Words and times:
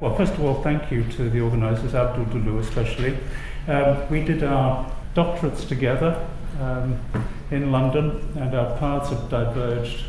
Well, 0.00 0.16
first 0.16 0.32
of 0.32 0.42
all, 0.42 0.62
thank 0.62 0.90
you 0.90 1.04
to 1.04 1.28
the 1.28 1.42
organisers, 1.42 1.94
Abdul 1.94 2.24
Dulloo 2.24 2.58
especially. 2.60 3.18
Um, 3.68 4.08
we 4.08 4.24
did 4.24 4.42
our 4.42 4.90
doctorates 5.14 5.68
together 5.68 6.26
um, 6.58 6.98
in 7.50 7.70
London, 7.70 8.32
and 8.36 8.54
our 8.54 8.78
paths 8.78 9.10
have 9.10 9.28
diverged 9.28 10.04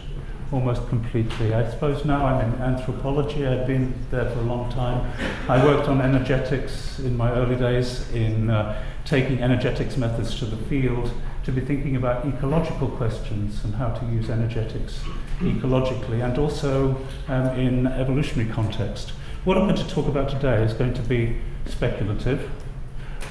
almost 0.54 0.88
completely. 0.88 1.54
I 1.54 1.70
suppose 1.70 2.06
now 2.06 2.26
I'm 2.26 2.54
in 2.54 2.62
anthropology. 2.62 3.46
I've 3.46 3.68
been 3.68 3.94
there 4.12 4.30
for 4.30 4.40
a 4.40 4.44
long 4.44 4.72
time. 4.72 5.12
I 5.50 5.62
worked 5.62 5.90
on 5.90 6.00
energetics 6.00 7.00
in 7.00 7.18
my 7.18 7.30
early 7.34 7.58
days 7.58 8.10
in 8.14 8.50
uh, 8.50 8.82
taking 9.04 9.42
energetics 9.42 9.98
methods 9.98 10.40
to 10.40 10.46
the 10.46 10.58
field 10.68 11.12
to 11.44 11.52
be 11.52 11.60
thinking 11.60 11.98
about 11.98 12.26
ecological 12.26 12.88
questions 12.88 13.62
and 13.66 13.76
how 13.76 13.90
to 13.90 14.06
use 14.06 14.30
energetics 14.30 15.02
ecologically 15.40 16.24
and 16.24 16.38
also 16.38 16.96
um, 17.28 17.48
in 17.60 17.88
evolutionary 17.88 18.50
context. 18.50 19.12
What 19.44 19.58
I'm 19.58 19.64
going 19.68 19.76
to 19.76 19.90
talk 19.90 20.08
about 20.08 20.30
today 20.30 20.62
is 20.62 20.72
going 20.74 20.94
to 20.94 21.02
be 21.02 21.36
speculative. 21.66 22.48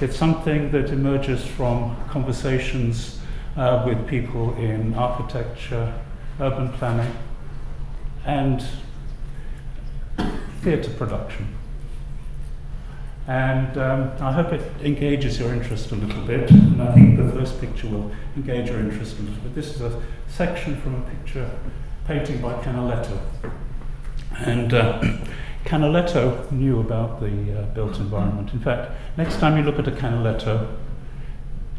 It's 0.01 0.17
something 0.17 0.73
that 0.73 0.91
emerges 0.91 1.47
from 1.47 1.97
conversations 2.09 3.21
uh, 3.57 3.85
with 3.87 4.09
people 4.09 4.53
in 4.57 4.93
architecture, 4.95 5.95
urban 6.41 6.73
planning, 6.73 7.15
and 8.27 8.61
theatre 10.63 10.91
production. 10.91 11.57
And 13.29 13.79
um, 13.79 14.11
I 14.19 14.33
hope 14.33 14.53
it 14.53 14.63
engages 14.83 15.39
your 15.39 15.55
interest 15.55 15.93
a 15.93 15.95
little 15.95 16.23
bit. 16.23 16.51
And 16.51 16.83
I 16.83 16.93
think 16.93 17.19
the 17.19 17.31
first 17.31 17.61
picture 17.61 17.87
will 17.87 18.11
engage 18.35 18.69
your 18.69 18.81
interest 18.81 19.17
a 19.17 19.23
little 19.23 19.41
bit. 19.43 19.55
This 19.55 19.77
is 19.77 19.81
a 19.81 20.03
section 20.27 20.81
from 20.81 20.97
a 20.97 21.03
picture 21.03 21.49
painting 22.05 22.43
by 22.43 22.55
Canaletto. 22.65 23.17
And 24.41 24.75
uh, 24.75 25.19
Canaletto 25.65 26.51
knew 26.51 26.81
about 26.81 27.21
the 27.21 27.61
uh, 27.61 27.63
built 27.75 27.99
environment. 27.99 28.53
In 28.53 28.61
fact, 28.61 28.93
next 29.17 29.39
time 29.39 29.57
you 29.57 29.63
look 29.63 29.79
at 29.79 29.87
a 29.87 29.93
Canaletto, 29.93 30.75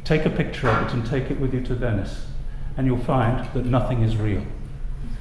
take 0.03 0.25
a 0.25 0.29
picture 0.29 0.69
of 0.69 0.87
it 0.87 0.93
and 0.93 1.05
take 1.05 1.31
it 1.31 1.39
with 1.39 1.53
you 1.53 1.61
to 1.61 1.75
Venice, 1.75 2.25
and 2.77 2.85
you'll 2.87 2.97
find 2.97 3.51
that 3.53 3.65
nothing 3.65 4.03
is 4.03 4.15
real. 4.17 4.43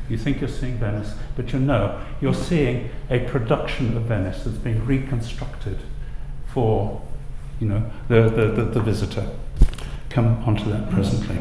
You 0.08 0.19
think 0.19 0.41
you're 0.41 0.48
seeing 0.48 0.77
Venice, 0.78 1.14
but 1.36 1.53
you 1.53 1.58
know 1.58 2.00
you're 2.20 2.34
seeing 2.34 2.91
a 3.08 3.20
production 3.20 3.97
of 3.97 4.05
Venice 4.05 4.44
that's 4.44 4.58
been 4.58 4.84
reconstructed 4.84 5.78
for 6.53 7.00
you 7.61 7.69
know, 7.69 7.91
the, 8.08 8.22
the, 8.22 8.47
the, 8.47 8.64
the 8.64 8.81
visitor. 8.81 9.28
Come 10.08 10.42
onto 10.44 10.69
that 10.70 10.91
presently. 10.91 11.38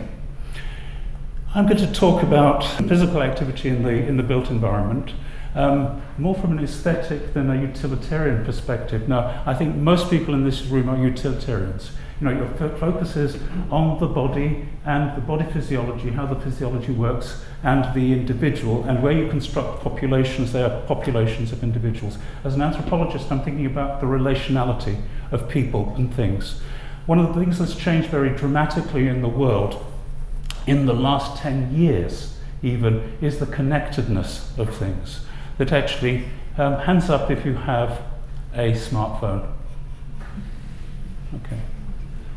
I'm 1.56 1.66
going 1.66 1.78
to 1.78 1.92
talk 1.92 2.22
about 2.22 2.64
physical 2.88 3.24
activity 3.24 3.70
in 3.70 3.82
the, 3.82 3.90
in 3.90 4.18
the 4.18 4.24
built 4.24 4.52
environment 4.52 5.14
um, 5.56 6.02
more 6.18 6.36
from 6.36 6.58
an 6.58 6.64
aesthetic 6.64 7.34
than 7.34 7.50
a 7.50 7.60
utilitarian 7.60 8.46
perspective. 8.46 9.08
Now, 9.08 9.44
I 9.46 9.54
think 9.54 9.76
most 9.76 10.10
people 10.10 10.34
in 10.34 10.44
this 10.44 10.64
room 10.66 10.90
are 10.90 10.98
utilitarians. 10.98 11.92
You 12.20 12.28
know, 12.28 12.34
your 12.34 12.70
focus 12.78 13.16
is 13.16 13.42
on 13.72 13.98
the 14.00 14.08
body 14.08 14.68
and 14.86 15.16
the 15.16 15.22
body 15.22 15.46
physiology, 15.52 16.10
how 16.10 16.26
the 16.26 16.36
physiology 16.36 16.92
works, 16.92 17.46
and 17.64 17.94
the 17.96 18.12
individual, 18.12 18.84
and 18.84 19.02
where 19.02 19.14
you 19.14 19.30
construct 19.30 19.82
populations, 19.82 20.52
they 20.52 20.62
are 20.62 20.82
populations 20.82 21.54
of 21.54 21.64
individuals. 21.64 22.18
As 22.44 22.56
an 22.56 22.62
anthropologist, 22.62 23.32
I'm 23.32 23.42
thinking 23.42 23.66
about 23.66 24.02
the 24.02 24.06
relationality 24.06 25.02
of 25.32 25.48
people 25.48 25.94
and 25.96 26.14
things. 26.14 26.60
One 27.06 27.20
of 27.20 27.34
the 27.34 27.40
things 27.40 27.58
that's 27.58 27.76
changed 27.76 28.10
very 28.10 28.32
dramatically 28.32 29.08
in 29.08 29.22
the 29.22 29.30
world 29.30 29.86
in 30.68 30.86
the 30.86 30.94
last 30.94 31.42
10 31.42 31.74
years, 31.74 32.38
even, 32.62 33.18
is 33.22 33.40
the 33.40 33.46
connectedness 33.46 34.56
of 34.58 34.76
things 34.76 35.22
that 35.60 35.72
actually, 35.74 36.26
um, 36.58 36.74
hands 36.80 37.10
up 37.10 37.30
if 37.30 37.46
you 37.46 37.54
have 37.54 38.02
a 38.54 38.72
smartphone. 38.72 39.46
Okay, 41.36 41.60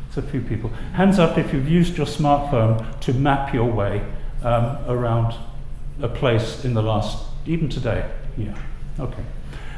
it's 0.08 0.18
a 0.18 0.22
few 0.22 0.42
people. 0.42 0.68
Hands 0.94 1.18
up 1.18 1.38
if 1.38 1.54
you've 1.54 1.68
used 1.68 1.96
your 1.96 2.06
smartphone 2.06 3.00
to 3.00 3.14
map 3.14 3.54
your 3.54 3.70
way 3.70 4.04
um, 4.42 4.76
around 4.86 5.34
a 6.00 6.08
place 6.08 6.64
in 6.64 6.74
the 6.74 6.82
last, 6.82 7.24
even 7.46 7.68
today. 7.68 8.10
Yeah, 8.36 8.58
okay. 8.98 9.24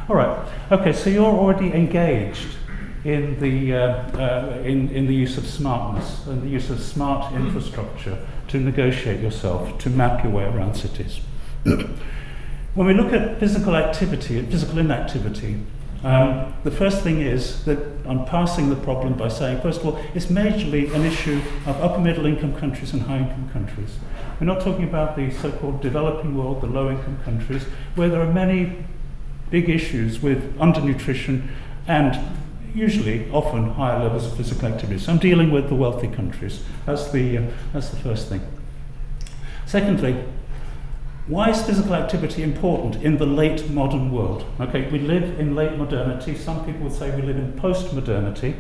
All 0.08 0.16
right, 0.16 0.48
okay, 0.72 0.92
so 0.92 1.10
you're 1.10 1.24
already 1.24 1.72
engaged 1.72 2.56
in 3.04 3.38
the, 3.40 3.74
uh, 3.74 3.78
uh, 4.18 4.62
in, 4.64 4.88
in 4.88 5.06
the 5.06 5.14
use 5.14 5.36
of 5.36 5.46
smartness 5.46 6.26
and 6.26 6.42
the 6.42 6.48
use 6.48 6.70
of 6.70 6.80
smart 6.80 7.34
infrastructure 7.34 8.18
to 8.48 8.58
negotiate 8.58 9.20
yourself, 9.20 9.78
to 9.78 9.90
map 9.90 10.24
your 10.24 10.32
way 10.32 10.44
around 10.44 10.74
cities. 10.74 11.20
When 12.74 12.88
we 12.88 12.94
look 12.94 13.12
at 13.12 13.38
physical 13.38 13.76
activity, 13.76 14.42
physical 14.42 14.78
inactivity, 14.78 15.60
um, 16.02 16.52
the 16.64 16.72
first 16.72 17.02
thing 17.02 17.20
is 17.20 17.64
that 17.66 17.78
I'm 18.04 18.24
passing 18.24 18.68
the 18.68 18.76
problem 18.76 19.14
by 19.14 19.28
saying, 19.28 19.60
first 19.60 19.80
of 19.80 19.86
all, 19.86 20.04
it's 20.12 20.26
majorly 20.26 20.92
an 20.92 21.04
issue 21.04 21.40
of 21.66 21.80
upper 21.80 22.00
middle 22.00 22.26
income 22.26 22.54
countries 22.56 22.92
and 22.92 23.02
high 23.02 23.18
income 23.18 23.48
countries. 23.52 23.96
We're 24.40 24.46
not 24.46 24.60
talking 24.60 24.84
about 24.84 25.14
the 25.14 25.30
so 25.30 25.52
called 25.52 25.82
developing 25.82 26.36
world, 26.36 26.62
the 26.62 26.66
low 26.66 26.90
income 26.90 27.20
countries, 27.24 27.62
where 27.94 28.08
there 28.08 28.20
are 28.20 28.32
many 28.32 28.84
big 29.50 29.70
issues 29.70 30.20
with 30.20 30.58
undernutrition 30.58 31.46
and 31.86 32.18
usually, 32.74 33.30
often, 33.30 33.70
higher 33.70 34.02
levels 34.02 34.26
of 34.26 34.36
physical 34.36 34.66
activity. 34.66 34.98
So 34.98 35.12
I'm 35.12 35.18
dealing 35.18 35.52
with 35.52 35.68
the 35.68 35.76
wealthy 35.76 36.08
countries. 36.08 36.64
That's 36.86 37.08
the, 37.12 37.38
uh, 37.38 37.42
that's 37.72 37.90
the 37.90 37.96
first 37.98 38.28
thing. 38.28 38.40
Secondly, 39.64 40.24
why 41.26 41.48
is 41.48 41.62
physical 41.62 41.94
activity 41.94 42.42
important 42.42 43.02
in 43.02 43.16
the 43.16 43.24
late 43.24 43.70
modern 43.70 44.12
world? 44.12 44.44
Okay, 44.60 44.90
we 44.90 44.98
live 44.98 45.40
in 45.40 45.54
late 45.54 45.78
modernity. 45.78 46.36
Some 46.36 46.66
people 46.66 46.82
would 46.82 46.92
say 46.92 47.14
we 47.16 47.22
live 47.22 47.38
in 47.38 47.54
post 47.54 47.94
modernity. 47.94 48.54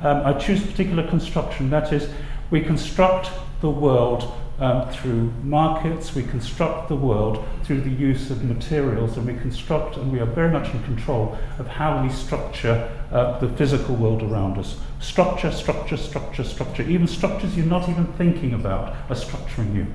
Um, 0.00 0.24
I 0.24 0.32
choose 0.32 0.64
particular 0.64 1.06
construction. 1.06 1.68
That 1.68 1.92
is, 1.92 2.08
we 2.50 2.62
construct 2.62 3.30
the 3.60 3.68
world 3.68 4.32
um, 4.58 4.88
through 4.90 5.32
markets, 5.42 6.14
we 6.14 6.22
construct 6.22 6.88
the 6.88 6.96
world 6.96 7.46
through 7.62 7.82
the 7.82 7.90
use 7.90 8.30
of 8.30 8.42
materials, 8.42 9.18
and 9.18 9.26
we 9.26 9.34
construct 9.34 9.96
and 9.96 10.10
we 10.10 10.18
are 10.18 10.26
very 10.26 10.50
much 10.50 10.72
in 10.74 10.82
control 10.84 11.36
of 11.58 11.66
how 11.66 12.02
we 12.02 12.08
structure 12.10 12.90
uh, 13.12 13.38
the 13.38 13.48
physical 13.50 13.94
world 13.94 14.22
around 14.22 14.56
us. 14.56 14.76
Structure, 15.00 15.52
structure, 15.52 15.96
structure, 15.96 16.42
structure. 16.42 16.82
Even 16.84 17.06
structures 17.06 17.56
you're 17.56 17.66
not 17.66 17.88
even 17.88 18.06
thinking 18.14 18.54
about 18.54 18.96
are 19.10 19.14
structuring 19.14 19.74
you. 19.74 19.86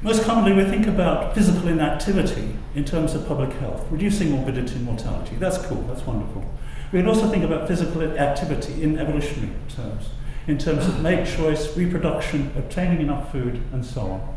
Most 0.00 0.22
commonly, 0.22 0.52
we 0.52 0.70
think 0.70 0.86
about 0.86 1.34
physical 1.34 1.66
inactivity 1.66 2.54
in 2.76 2.84
terms 2.84 3.14
of 3.14 3.26
public 3.26 3.52
health, 3.54 3.84
reducing 3.90 4.30
morbidity 4.30 4.76
and 4.76 4.84
mortality. 4.84 5.34
That's 5.36 5.58
cool, 5.58 5.82
that's 5.82 6.06
wonderful. 6.06 6.44
We 6.92 7.00
can 7.00 7.08
also 7.08 7.28
think 7.28 7.42
about 7.42 7.66
physical 7.66 8.02
activity 8.02 8.80
in 8.80 8.96
evolutionary 8.96 9.52
terms, 9.68 10.10
in 10.46 10.56
terms 10.56 10.86
of 10.86 11.02
mate 11.02 11.26
choice, 11.26 11.76
reproduction, 11.76 12.52
obtaining 12.56 13.00
enough 13.00 13.32
food, 13.32 13.60
and 13.72 13.84
so 13.84 14.02
on. 14.02 14.36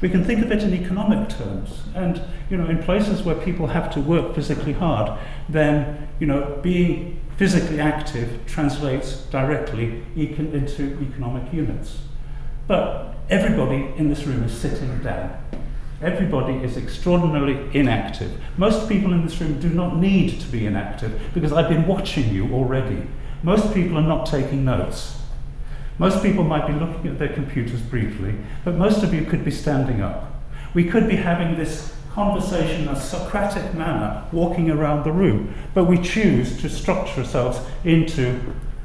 We 0.00 0.08
can 0.08 0.24
think 0.24 0.42
of 0.42 0.50
it 0.50 0.62
in 0.62 0.72
economic 0.72 1.28
terms, 1.28 1.82
and 1.94 2.22
you 2.48 2.56
know, 2.56 2.66
in 2.66 2.82
places 2.82 3.22
where 3.22 3.36
people 3.36 3.66
have 3.66 3.92
to 3.92 4.00
work 4.00 4.34
physically 4.34 4.72
hard, 4.72 5.18
then 5.46 6.08
you 6.20 6.26
know, 6.26 6.58
being 6.62 7.20
physically 7.36 7.80
active 7.80 8.46
translates 8.46 9.18
directly 9.26 10.02
into 10.16 10.98
economic 11.02 11.52
units. 11.52 11.98
But 12.66 13.15
everybody 13.28 13.92
in 13.96 14.08
this 14.08 14.24
room 14.24 14.44
is 14.44 14.56
sitting 14.56 14.98
down. 15.02 15.42
Everybody 16.02 16.54
is 16.54 16.76
extraordinarily 16.76 17.70
inactive. 17.76 18.30
Most 18.56 18.88
people 18.88 19.12
in 19.12 19.24
this 19.24 19.40
room 19.40 19.58
do 19.58 19.70
not 19.70 19.96
need 19.96 20.40
to 20.40 20.46
be 20.48 20.66
inactive 20.66 21.20
because 21.32 21.52
I've 21.52 21.68
been 21.68 21.86
watching 21.86 22.32
you 22.34 22.52
already. 22.54 23.06
Most 23.42 23.72
people 23.72 23.96
are 23.96 24.02
not 24.02 24.26
taking 24.26 24.64
notes. 24.64 25.18
Most 25.98 26.22
people 26.22 26.44
might 26.44 26.66
be 26.66 26.74
looking 26.74 27.08
at 27.08 27.18
their 27.18 27.32
computers 27.32 27.80
briefly, 27.80 28.34
but 28.64 28.74
most 28.74 29.02
of 29.02 29.14
you 29.14 29.24
could 29.24 29.44
be 29.44 29.50
standing 29.50 30.02
up. 30.02 30.34
We 30.74 30.84
could 30.84 31.08
be 31.08 31.16
having 31.16 31.56
this 31.56 31.94
conversation 32.12 32.82
in 32.82 32.88
a 32.88 33.00
Socratic 33.00 33.74
manner, 33.74 34.24
walking 34.32 34.70
around 34.70 35.04
the 35.04 35.12
room, 35.12 35.54
but 35.72 35.84
we 35.84 35.98
choose 35.98 36.60
to 36.60 36.68
structure 36.68 37.20
ourselves 37.20 37.60
into 37.84 38.38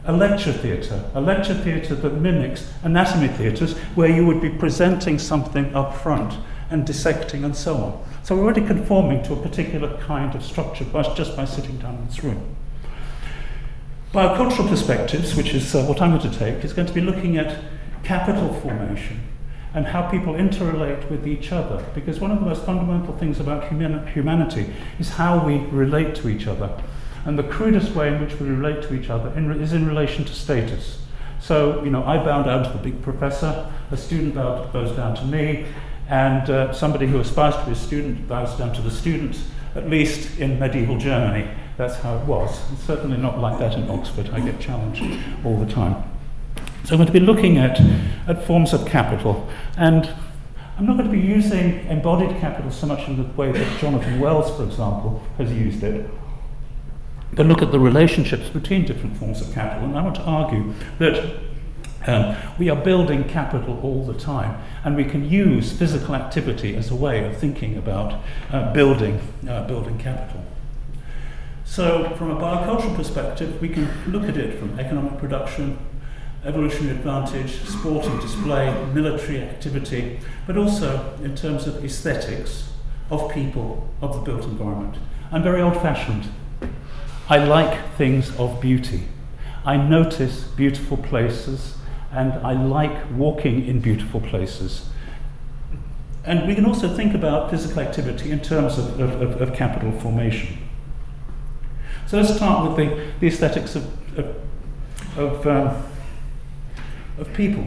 a 0.05 0.11
lecture 0.11 0.51
theatre, 0.51 1.09
a 1.13 1.21
lecture 1.21 1.53
theatre 1.53 1.95
that 1.95 2.13
mimics 2.13 2.71
anatomy 2.83 3.27
theatres 3.27 3.77
where 3.95 4.09
you 4.09 4.25
would 4.25 4.41
be 4.41 4.49
presenting 4.49 5.19
something 5.19 5.73
up 5.75 5.95
front 5.95 6.33
and 6.71 6.87
dissecting 6.87 7.43
and 7.43 7.55
so 7.55 7.75
on. 7.75 8.05
So 8.23 8.35
we're 8.35 8.43
already 8.43 8.65
conforming 8.65 9.23
to 9.23 9.33
a 9.33 9.35
particular 9.35 9.97
kind 10.01 10.33
of 10.33 10.43
structure 10.43 10.85
just 11.15 11.35
by 11.35 11.45
sitting 11.45 11.77
down 11.77 11.95
in 11.95 12.07
this 12.07 12.23
room. 12.23 12.55
Biocultural 14.13 14.67
perspectives, 14.67 15.35
which 15.35 15.53
is 15.53 15.73
uh, 15.73 15.83
what 15.85 16.01
I'm 16.01 16.17
going 16.17 16.31
to 16.31 16.37
take, 16.37 16.65
is 16.65 16.73
going 16.73 16.87
to 16.87 16.93
be 16.93 17.01
looking 17.01 17.37
at 17.37 17.63
capital 18.03 18.53
formation 18.61 19.21
and 19.73 19.85
how 19.85 20.09
people 20.09 20.33
interrelate 20.33 21.09
with 21.09 21.27
each 21.27 21.51
other. 21.51 21.85
Because 21.95 22.19
one 22.19 22.31
of 22.31 22.39
the 22.39 22.45
most 22.45 22.65
fundamental 22.65 23.15
things 23.17 23.39
about 23.39 23.69
humanity 23.69 24.73
is 24.99 25.11
how 25.11 25.45
we 25.45 25.59
relate 25.67 26.15
to 26.15 26.27
each 26.27 26.45
other. 26.47 26.81
And 27.25 27.37
the 27.37 27.43
crudest 27.43 27.93
way 27.95 28.07
in 28.07 28.19
which 28.19 28.39
we 28.39 28.49
relate 28.49 28.81
to 28.83 28.93
each 28.93 29.09
other 29.09 29.29
in, 29.37 29.51
is 29.61 29.73
in 29.73 29.87
relation 29.87 30.25
to 30.25 30.33
status. 30.33 30.99
So, 31.39 31.83
you 31.83 31.89
know, 31.89 32.03
I 32.03 32.17
bow 32.17 32.43
down 32.43 32.63
to 32.63 32.69
the 32.69 32.77
big 32.77 33.01
professor, 33.01 33.71
a 33.89 33.97
student 33.97 34.35
bows 34.35 34.95
down 34.95 35.15
to 35.15 35.25
me, 35.25 35.65
and 36.07 36.49
uh, 36.49 36.73
somebody 36.73 37.07
who 37.07 37.19
aspires 37.19 37.55
to 37.55 37.65
be 37.65 37.71
a 37.71 37.75
student 37.75 38.27
bows 38.27 38.57
down 38.57 38.73
to 38.73 38.81
the 38.81 38.91
student, 38.91 39.39
at 39.75 39.89
least 39.89 40.39
in 40.39 40.59
medieval 40.59 40.97
Germany, 40.97 41.49
that's 41.77 41.95
how 41.95 42.17
it 42.17 42.25
was. 42.25 42.59
It's 42.73 42.83
certainly 42.83 43.17
not 43.17 43.39
like 43.39 43.57
that 43.59 43.73
in 43.73 43.89
Oxford. 43.89 44.29
I 44.29 44.39
get 44.39 44.59
challenged 44.59 45.03
all 45.43 45.57
the 45.57 45.71
time. 45.71 46.03
So 46.83 46.93
I'm 46.93 46.97
going 46.97 47.07
to 47.07 47.13
be 47.13 47.19
looking 47.19 47.57
at, 47.57 47.79
at 48.27 48.45
forms 48.45 48.73
of 48.73 48.85
capital. 48.85 49.47
And 49.77 50.09
I'm 50.77 50.85
not 50.85 50.97
going 50.97 51.09
to 51.09 51.15
be 51.15 51.21
using 51.21 51.85
embodied 51.87 52.39
capital 52.39 52.71
so 52.71 52.87
much 52.87 53.07
in 53.07 53.17
the 53.17 53.23
way 53.33 53.51
that 53.51 53.79
Jonathan 53.79 54.19
Wells, 54.19 54.55
for 54.55 54.63
example, 54.63 55.23
has 55.37 55.51
used 55.51 55.83
it, 55.83 56.09
but 57.33 57.45
look 57.45 57.61
at 57.61 57.71
the 57.71 57.79
relationships 57.79 58.49
between 58.49 58.85
different 58.85 59.17
forms 59.17 59.41
of 59.41 59.53
capital. 59.53 59.85
And 59.85 59.97
I 59.97 60.03
want 60.03 60.15
to 60.15 60.23
argue 60.23 60.73
that 60.99 61.39
um, 62.07 62.35
we 62.57 62.69
are 62.69 62.75
building 62.75 63.23
capital 63.27 63.79
all 63.83 64.03
the 64.03 64.15
time, 64.15 64.61
and 64.83 64.95
we 64.95 65.05
can 65.05 65.29
use 65.29 65.71
physical 65.71 66.15
activity 66.15 66.75
as 66.75 66.89
a 66.89 66.95
way 66.95 67.25
of 67.25 67.37
thinking 67.37 67.77
about 67.77 68.21
uh, 68.51 68.73
building, 68.73 69.19
uh, 69.47 69.65
building 69.67 69.97
capital. 69.97 70.43
So, 71.63 72.13
from 72.17 72.31
a 72.31 72.35
biocultural 72.35 72.95
perspective, 72.95 73.61
we 73.61 73.69
can 73.69 73.87
look 74.11 74.23
at 74.23 74.35
it 74.35 74.59
from 74.59 74.77
economic 74.79 75.19
production, 75.19 75.77
evolutionary 76.43 76.97
advantage, 76.97 77.61
sporting 77.61 78.19
display, 78.19 78.73
military 78.93 79.41
activity, 79.41 80.19
but 80.47 80.57
also 80.57 81.15
in 81.23 81.35
terms 81.35 81.67
of 81.67 81.85
aesthetics 81.85 82.73
of 83.11 83.31
people, 83.31 83.87
of 84.01 84.15
the 84.15 84.21
built 84.21 84.43
environment. 84.45 84.95
I'm 85.31 85.43
very 85.43 85.61
old 85.61 85.75
fashioned. 85.75 86.25
I 87.31 87.37
like 87.37 87.95
things 87.95 88.35
of 88.37 88.59
beauty. 88.59 89.03
I 89.63 89.77
notice 89.77 90.43
beautiful 90.43 90.97
places 90.97 91.75
and 92.11 92.33
I 92.45 92.51
like 92.51 93.09
walking 93.13 93.65
in 93.65 93.79
beautiful 93.79 94.19
places. 94.19 94.89
And 96.25 96.45
we 96.45 96.55
can 96.55 96.65
also 96.65 96.93
think 96.93 97.15
about 97.15 97.49
physical 97.49 97.79
activity 97.79 98.31
in 98.31 98.41
terms 98.41 98.77
of, 98.77 98.99
of, 98.99 99.41
of 99.41 99.53
capital 99.53 99.97
formation. 100.01 100.57
So 102.05 102.17
let's 102.17 102.35
start 102.35 102.67
with 102.67 102.75
the, 102.75 103.13
the 103.21 103.27
aesthetics 103.27 103.77
of, 103.77 104.19
of, 104.19 104.35
of, 105.17 105.47
um, 105.47 105.83
of 107.17 107.33
people. 107.33 107.65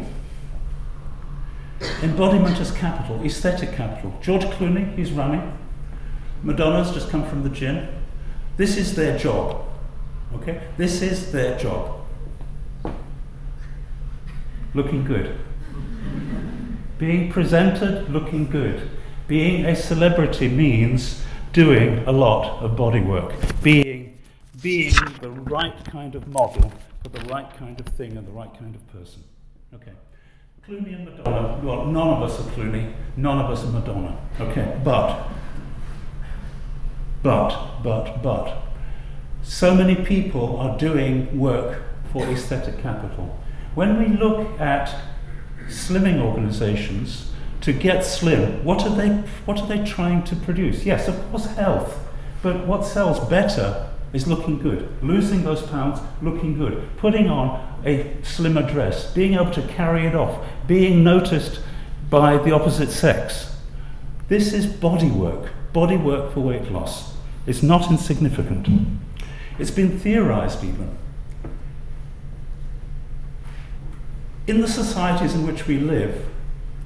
Embodiment 2.02 2.60
as 2.60 2.70
capital, 2.70 3.24
aesthetic 3.24 3.72
capital. 3.72 4.12
George 4.20 4.44
Clooney, 4.44 4.94
he's 4.94 5.10
running. 5.10 5.56
Madonna's 6.42 6.92
just 6.92 7.08
come 7.08 7.26
from 7.26 7.44
the 7.44 7.48
gym. 7.48 7.88
This 8.56 8.76
is 8.76 8.94
their 8.94 9.18
job. 9.18 9.64
Okay? 10.34 10.60
This 10.76 11.02
is 11.02 11.32
their 11.32 11.58
job 11.58 12.04
looking 14.74 15.04
good. 15.04 15.38
Being 16.98 17.30
presented 17.32 18.10
looking 18.10 18.50
good. 18.50 18.90
Being 19.26 19.64
a 19.64 19.74
celebrity 19.74 20.48
means 20.48 21.22
doing 21.52 22.04
a 22.06 22.12
lot 22.12 22.62
of 22.62 22.76
body 22.76 23.00
work. 23.00 23.32
Being, 23.62 24.18
being 24.60 24.92
the 25.20 25.30
right 25.30 25.84
kind 25.84 26.14
of 26.14 26.26
model 26.28 26.72
for 27.02 27.08
the 27.08 27.24
right 27.26 27.48
kind 27.56 27.78
of 27.80 27.86
thing 27.94 28.16
and 28.16 28.26
the 28.26 28.32
right 28.32 28.52
kind 28.58 28.74
of 28.74 28.86
person. 28.92 29.22
Okay. 29.74 29.92
Clooney 30.68 30.94
and 30.94 31.04
Madonna, 31.04 31.60
well, 31.62 31.86
none 31.86 32.08
of 32.08 32.22
us 32.22 32.40
are 32.40 32.50
Clooney, 32.52 32.92
none 33.16 33.38
of 33.38 33.50
us 33.50 33.64
are 33.64 33.70
Madonna. 33.70 34.18
Okay, 34.40 34.80
but, 34.82 35.28
but, 37.24 37.82
but, 37.82 38.22
but, 38.22 38.58
so 39.42 39.74
many 39.74 39.94
people 39.94 40.58
are 40.58 40.76
doing 40.76 41.38
work 41.38 41.82
for 42.12 42.22
aesthetic 42.26 42.80
capital. 42.82 43.40
When 43.74 43.98
we 43.98 44.16
look 44.16 44.60
at 44.60 44.94
slimming 45.68 46.20
organizations 46.20 47.32
to 47.62 47.72
get 47.72 48.04
slim, 48.04 48.62
what 48.62 48.82
are 48.82 48.94
they 48.94 49.08
what 49.46 49.58
are 49.58 49.66
they 49.66 49.82
trying 49.84 50.22
to 50.24 50.36
produce? 50.36 50.84
Yes, 50.84 51.08
of 51.08 51.16
course 51.30 51.46
health. 51.46 51.98
But 52.42 52.66
what 52.66 52.84
sells 52.84 53.18
better 53.30 53.90
is 54.12 54.26
looking 54.26 54.58
good, 54.58 54.86
losing 55.02 55.44
those 55.44 55.62
pounds, 55.62 56.00
looking 56.20 56.58
good, 56.58 56.86
putting 56.98 57.30
on 57.30 57.80
a 57.86 58.14
slimmer 58.22 58.70
dress, 58.70 59.10
being 59.14 59.32
able 59.32 59.50
to 59.52 59.62
carry 59.68 60.06
it 60.06 60.14
off, 60.14 60.44
being 60.66 61.02
noticed 61.02 61.60
by 62.10 62.36
the 62.36 62.52
opposite 62.52 62.90
sex. 62.90 63.56
This 64.28 64.52
is 64.52 64.66
body 64.66 65.10
work, 65.10 65.52
body 65.72 65.96
work 65.96 66.34
for 66.34 66.40
weight 66.40 66.70
loss. 66.70 67.13
It's 67.46 67.62
not 67.62 67.90
insignificant. 67.90 68.68
It's 69.58 69.70
been 69.70 69.98
theorized 69.98 70.64
even 70.64 70.96
In 74.46 74.60
the 74.60 74.68
societies 74.68 75.34
in 75.34 75.46
which 75.46 75.66
we 75.66 75.78
live, 75.78 76.26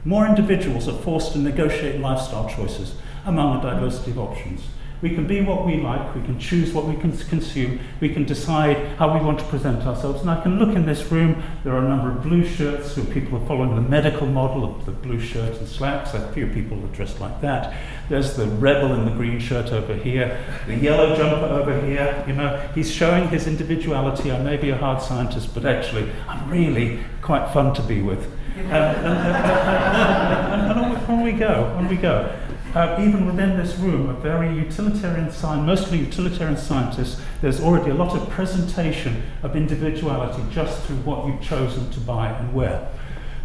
more 0.04 0.26
individuals 0.26 0.86
are 0.86 0.96
forced 0.96 1.32
to 1.32 1.38
negotiate 1.38 2.00
lifestyle 2.00 2.48
choices 2.48 2.94
among 3.26 3.58
a 3.58 3.62
diversity 3.62 4.12
of 4.12 4.18
options. 4.20 4.68
We 5.00 5.10
can 5.10 5.28
be 5.28 5.40
what 5.42 5.64
we 5.64 5.76
like, 5.76 6.12
we 6.16 6.22
can 6.22 6.40
choose 6.40 6.72
what 6.72 6.86
we 6.86 6.96
can 6.96 7.16
consume, 7.16 7.78
we 8.00 8.08
can 8.08 8.24
decide 8.24 8.76
how 8.96 9.16
we 9.16 9.24
want 9.24 9.38
to 9.38 9.44
present 9.44 9.86
ourselves. 9.86 10.22
And 10.22 10.30
I 10.30 10.40
can 10.42 10.58
look 10.58 10.74
in 10.74 10.86
this 10.86 11.12
room, 11.12 11.40
there 11.62 11.72
are 11.74 11.84
a 11.84 11.88
number 11.88 12.10
of 12.10 12.20
blue 12.22 12.44
shirts, 12.44 12.92
so 12.92 13.04
people 13.04 13.40
are 13.40 13.46
following 13.46 13.76
the 13.76 13.80
medical 13.80 14.26
model 14.26 14.64
of 14.64 14.86
the 14.86 14.90
blue 14.90 15.20
shirt 15.20 15.56
and 15.56 15.68
slacks. 15.68 16.14
A 16.14 16.32
few 16.32 16.48
people 16.48 16.84
are 16.84 16.88
dressed 16.88 17.20
like 17.20 17.40
that. 17.42 17.76
There's 18.08 18.34
the 18.34 18.46
rebel 18.46 18.92
in 18.94 19.04
the 19.04 19.12
green 19.12 19.38
shirt 19.38 19.72
over 19.72 19.94
here, 19.94 20.42
the 20.66 20.74
yellow 20.74 21.14
jumper 21.14 21.46
over 21.46 21.80
here. 21.86 22.24
You 22.26 22.34
know, 22.34 22.68
he's 22.74 22.90
showing 22.90 23.28
his 23.28 23.46
individuality. 23.46 24.32
I 24.32 24.42
may 24.42 24.56
be 24.56 24.70
a 24.70 24.76
hard 24.76 25.00
scientist, 25.00 25.54
but 25.54 25.64
actually, 25.64 26.10
I'm 26.26 26.50
really 26.50 26.98
quite 27.22 27.52
fun 27.52 27.72
to 27.74 27.82
be 27.82 28.02
with. 28.02 28.24
and, 28.56 28.66
and, 28.66 29.06
and, 29.06 30.72
and 30.72 30.80
on, 30.80 30.96
on 30.96 31.22
we 31.22 31.30
go, 31.30 31.72
on 31.76 31.86
we 31.86 31.94
go 31.94 32.34
uh, 32.74 32.96
even 33.00 33.26
within 33.26 33.56
this 33.56 33.76
room, 33.76 34.08
a 34.10 34.14
very 34.14 34.54
utilitarian 34.54 35.30
science, 35.30 35.66
mostly 35.66 35.98
utilitarian 35.98 36.56
scientists, 36.56 37.20
there's 37.40 37.60
already 37.60 37.90
a 37.90 37.94
lot 37.94 38.16
of 38.16 38.28
presentation 38.30 39.22
of 39.42 39.56
individuality 39.56 40.42
just 40.50 40.82
through 40.82 40.96
what 40.96 41.26
you've 41.26 41.40
chosen 41.40 41.90
to 41.90 42.00
buy 42.00 42.28
and 42.28 42.52
wear. 42.52 42.88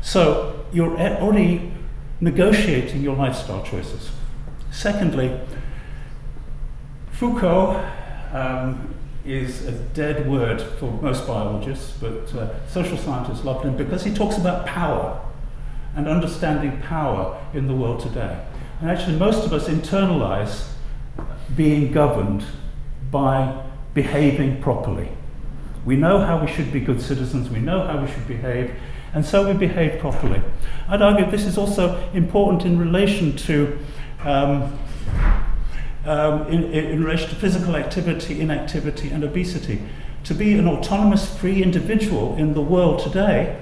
So 0.02 0.66
you're 0.74 0.98
already 0.98 1.72
negotiating 2.20 3.02
your 3.02 3.16
lifestyle 3.16 3.64
choices. 3.64 4.12
Secondly, 4.72 5.40
Foucault 7.12 7.84
um, 8.34 8.94
is 9.26 9.66
a 9.66 9.72
dead 9.72 10.30
word 10.30 10.62
for 10.80 10.92
most 10.92 11.26
biologists, 11.28 11.98
but 12.02 12.34
uh, 12.36 12.68
social 12.68 12.98
scientists 12.98 13.46
love 13.46 13.64
him 13.64 13.78
because 13.78 14.04
he 14.04 14.14
talks 14.14 14.38
about 14.38 14.66
power 14.66 15.22
and 15.96 16.08
understanding 16.08 16.81
power 16.81 17.40
in 17.54 17.68
the 17.68 17.74
world 17.74 18.02
today. 18.02 18.44
And 18.80 18.90
actually, 18.90 19.18
most 19.18 19.46
of 19.46 19.54
us 19.54 19.68
internalize 19.68 20.68
being 21.56 21.92
governed 21.92 22.44
by 23.12 23.64
behaving 23.94 24.62
properly. 24.62 25.10
We 25.86 25.95
know 25.95 26.19
how 26.19 26.44
we 26.44 26.52
should 26.52 26.71
be 26.71 26.80
good 26.80 27.02
citizens, 27.02 27.50
we 27.50 27.59
know 27.59 27.86
how 27.86 28.02
we 28.02 28.12
should 28.12 28.28
behave, 28.28 28.74
and 29.14 29.26
so 29.26 29.47
we 29.47 29.54
behave 29.54 30.00
properly. 30.00 30.42
I'd 30.88 31.02
argue 31.02 31.30
this 31.30 31.45
is 31.45 31.57
also 31.57 32.09
important 32.14 32.64
in 32.64 32.80
relation 32.80 33.36
to. 33.38 33.78
Um, 34.24 34.80
um, 36.06 36.47
in, 36.47 36.66
in 36.74 37.04
relation 37.04 37.30
to 37.30 37.36
physical 37.36 37.78
activity, 37.78 38.42
inactivity, 38.42 39.09
and 39.09 39.24
obesity. 39.24 39.81
To 40.26 40.33
be 40.33 40.57
an 40.57 40.68
autonomous, 40.68 41.33
free 41.38 41.64
individual 41.64 42.36
in 42.36 42.54
the 42.54 42.62
world 42.62 43.00
today, 43.00 43.59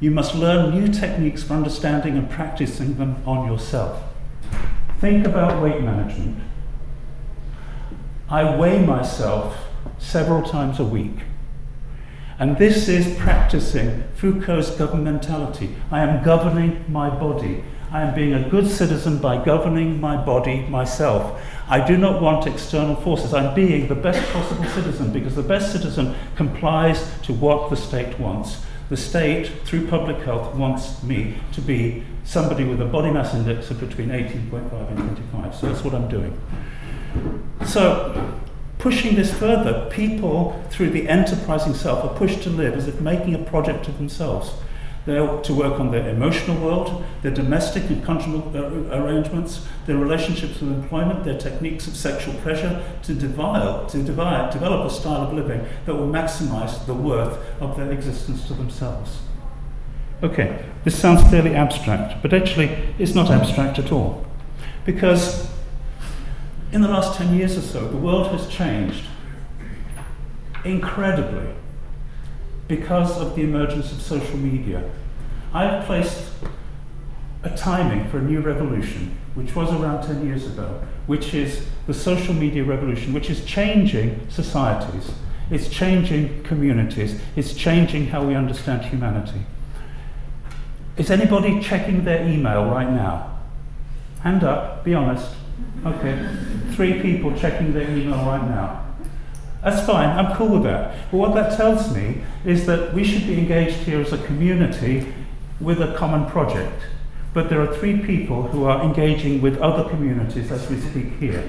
you 0.00 0.12
must 0.12 0.34
learn 0.34 0.72
new 0.72 0.92
techniques 0.92 1.42
for 1.42 1.54
understanding 1.54 2.16
and 2.16 2.30
practicing 2.30 2.96
them 2.96 3.22
on 3.26 3.50
yourself. 3.50 4.02
Think 5.00 5.26
about 5.26 5.62
weight 5.62 5.80
management. 5.80 6.42
I 8.28 8.56
weigh 8.56 8.84
myself 8.84 9.56
several 9.98 10.42
times 10.42 10.80
a 10.80 10.84
week. 10.84 11.20
And 12.40 12.58
this 12.58 12.88
is 12.88 13.16
practicing 13.16 14.04
Foucault's 14.16 14.70
governmentality. 14.70 15.74
I 15.92 16.00
am 16.00 16.24
governing 16.24 16.84
my 16.88 17.10
body. 17.10 17.62
I 17.92 18.02
am 18.02 18.14
being 18.14 18.34
a 18.34 18.48
good 18.48 18.68
citizen 18.68 19.18
by 19.18 19.42
governing 19.44 20.00
my 20.00 20.16
body 20.16 20.62
myself. 20.62 21.40
I 21.68 21.84
do 21.86 21.96
not 21.96 22.20
want 22.20 22.46
external 22.46 22.96
forces. 22.96 23.32
I'm 23.32 23.54
being 23.54 23.86
the 23.86 23.94
best 23.94 24.30
possible 24.32 24.64
citizen 24.64 25.12
because 25.12 25.36
the 25.36 25.42
best 25.42 25.72
citizen 25.72 26.16
complies 26.34 27.08
to 27.22 27.32
what 27.32 27.70
the 27.70 27.76
state 27.76 28.18
wants. 28.18 28.64
The 28.88 28.96
state, 28.96 29.50
through 29.64 29.86
public 29.88 30.18
health, 30.18 30.54
wants 30.54 31.02
me 31.02 31.36
to 31.52 31.60
be 31.60 32.04
somebody 32.24 32.64
with 32.64 32.80
a 32.80 32.86
body 32.86 33.10
mass 33.10 33.34
index 33.34 33.70
of 33.70 33.80
between 33.80 34.08
18.5 34.08 34.88
and 34.88 34.98
25. 34.98 35.54
So 35.54 35.66
that's 35.66 35.84
what 35.84 35.94
I'm 35.94 36.08
doing. 36.08 36.38
So, 37.66 38.40
pushing 38.78 39.14
this 39.14 39.32
further, 39.32 39.90
people, 39.90 40.62
through 40.70 40.90
the 40.90 41.08
enterprising 41.08 41.74
self, 41.74 42.04
are 42.04 42.16
pushed 42.16 42.42
to 42.44 42.50
live 42.50 42.74
as 42.74 42.88
if 42.88 43.00
making 43.00 43.34
a 43.34 43.38
project 43.38 43.88
of 43.88 43.98
themselves. 43.98 44.52
They're 45.08 45.40
to 45.40 45.54
work 45.54 45.80
on 45.80 45.90
their 45.90 46.06
emotional 46.06 46.62
world, 46.62 47.02
their 47.22 47.32
domestic 47.32 47.84
and 47.84 48.04
conjugal 48.04 48.52
uh, 48.54 48.94
arrangements, 48.94 49.66
their 49.86 49.96
relationships 49.96 50.60
with 50.60 50.70
employment, 50.70 51.24
their 51.24 51.38
techniques 51.38 51.86
of 51.86 51.96
sexual 51.96 52.34
pleasure, 52.42 52.84
to, 53.04 53.14
develop, 53.14 53.88
to 53.88 54.02
develop 54.02 54.86
a 54.86 54.90
style 54.90 55.22
of 55.22 55.32
living 55.32 55.66
that 55.86 55.94
will 55.94 56.08
maximize 56.08 56.84
the 56.84 56.92
worth 56.92 57.38
of 57.58 57.74
their 57.78 57.90
existence 57.90 58.46
to 58.48 58.52
themselves. 58.52 59.20
Okay, 60.22 60.62
this 60.84 60.98
sounds 61.00 61.22
fairly 61.30 61.54
abstract, 61.54 62.20
but 62.20 62.34
actually 62.34 62.66
it's 62.98 63.14
not 63.14 63.30
abstract 63.30 63.78
at 63.78 63.90
all. 63.90 64.26
Because 64.84 65.50
in 66.70 66.82
the 66.82 66.88
last 66.88 67.16
10 67.16 67.34
years 67.34 67.56
or 67.56 67.62
so, 67.62 67.88
the 67.88 67.96
world 67.96 68.26
has 68.26 68.46
changed 68.46 69.06
incredibly 70.66 71.54
because 72.66 73.18
of 73.18 73.34
the 73.34 73.40
emergence 73.40 73.90
of 73.90 74.02
social 74.02 74.36
media. 74.36 74.84
I 75.52 75.64
have 75.64 75.84
placed 75.86 76.30
a 77.42 77.56
timing 77.56 78.08
for 78.10 78.18
a 78.18 78.22
new 78.22 78.40
revolution, 78.40 79.16
which 79.34 79.54
was 79.54 79.70
around 79.72 80.06
10 80.06 80.26
years 80.26 80.46
ago, 80.46 80.82
which 81.06 81.32
is 81.34 81.66
the 81.86 81.94
social 81.94 82.34
media 82.34 82.64
revolution, 82.64 83.14
which 83.14 83.30
is 83.30 83.44
changing 83.44 84.28
societies, 84.28 85.10
it's 85.50 85.68
changing 85.68 86.42
communities, 86.42 87.20
it's 87.36 87.54
changing 87.54 88.08
how 88.08 88.24
we 88.24 88.34
understand 88.34 88.82
humanity. 88.82 89.40
Is 90.96 91.10
anybody 91.10 91.60
checking 91.60 92.04
their 92.04 92.26
email 92.26 92.66
right 92.66 92.90
now? 92.90 93.38
Hand 94.20 94.44
up, 94.44 94.84
be 94.84 94.94
honest. 94.94 95.32
Okay, 95.86 96.28
three 96.72 97.00
people 97.00 97.34
checking 97.36 97.72
their 97.72 97.88
email 97.88 98.18
right 98.26 98.42
now. 98.42 98.84
That's 99.62 99.86
fine, 99.86 100.08
I'm 100.08 100.36
cool 100.36 100.48
with 100.48 100.64
that. 100.64 101.10
But 101.10 101.16
what 101.16 101.34
that 101.34 101.56
tells 101.56 101.94
me 101.94 102.20
is 102.44 102.66
that 102.66 102.92
we 102.92 103.04
should 103.04 103.26
be 103.26 103.38
engaged 103.38 103.76
here 103.78 104.00
as 104.00 104.12
a 104.12 104.18
community 104.18 105.12
with 105.60 105.80
a 105.80 105.94
common 105.96 106.26
project. 106.30 106.82
But 107.34 107.48
there 107.48 107.60
are 107.60 107.74
three 107.76 107.98
people 107.98 108.42
who 108.48 108.64
are 108.64 108.82
engaging 108.82 109.40
with 109.42 109.58
other 109.58 109.88
communities 109.88 110.50
as 110.50 110.68
we 110.68 110.80
speak 110.80 111.12
here. 111.18 111.44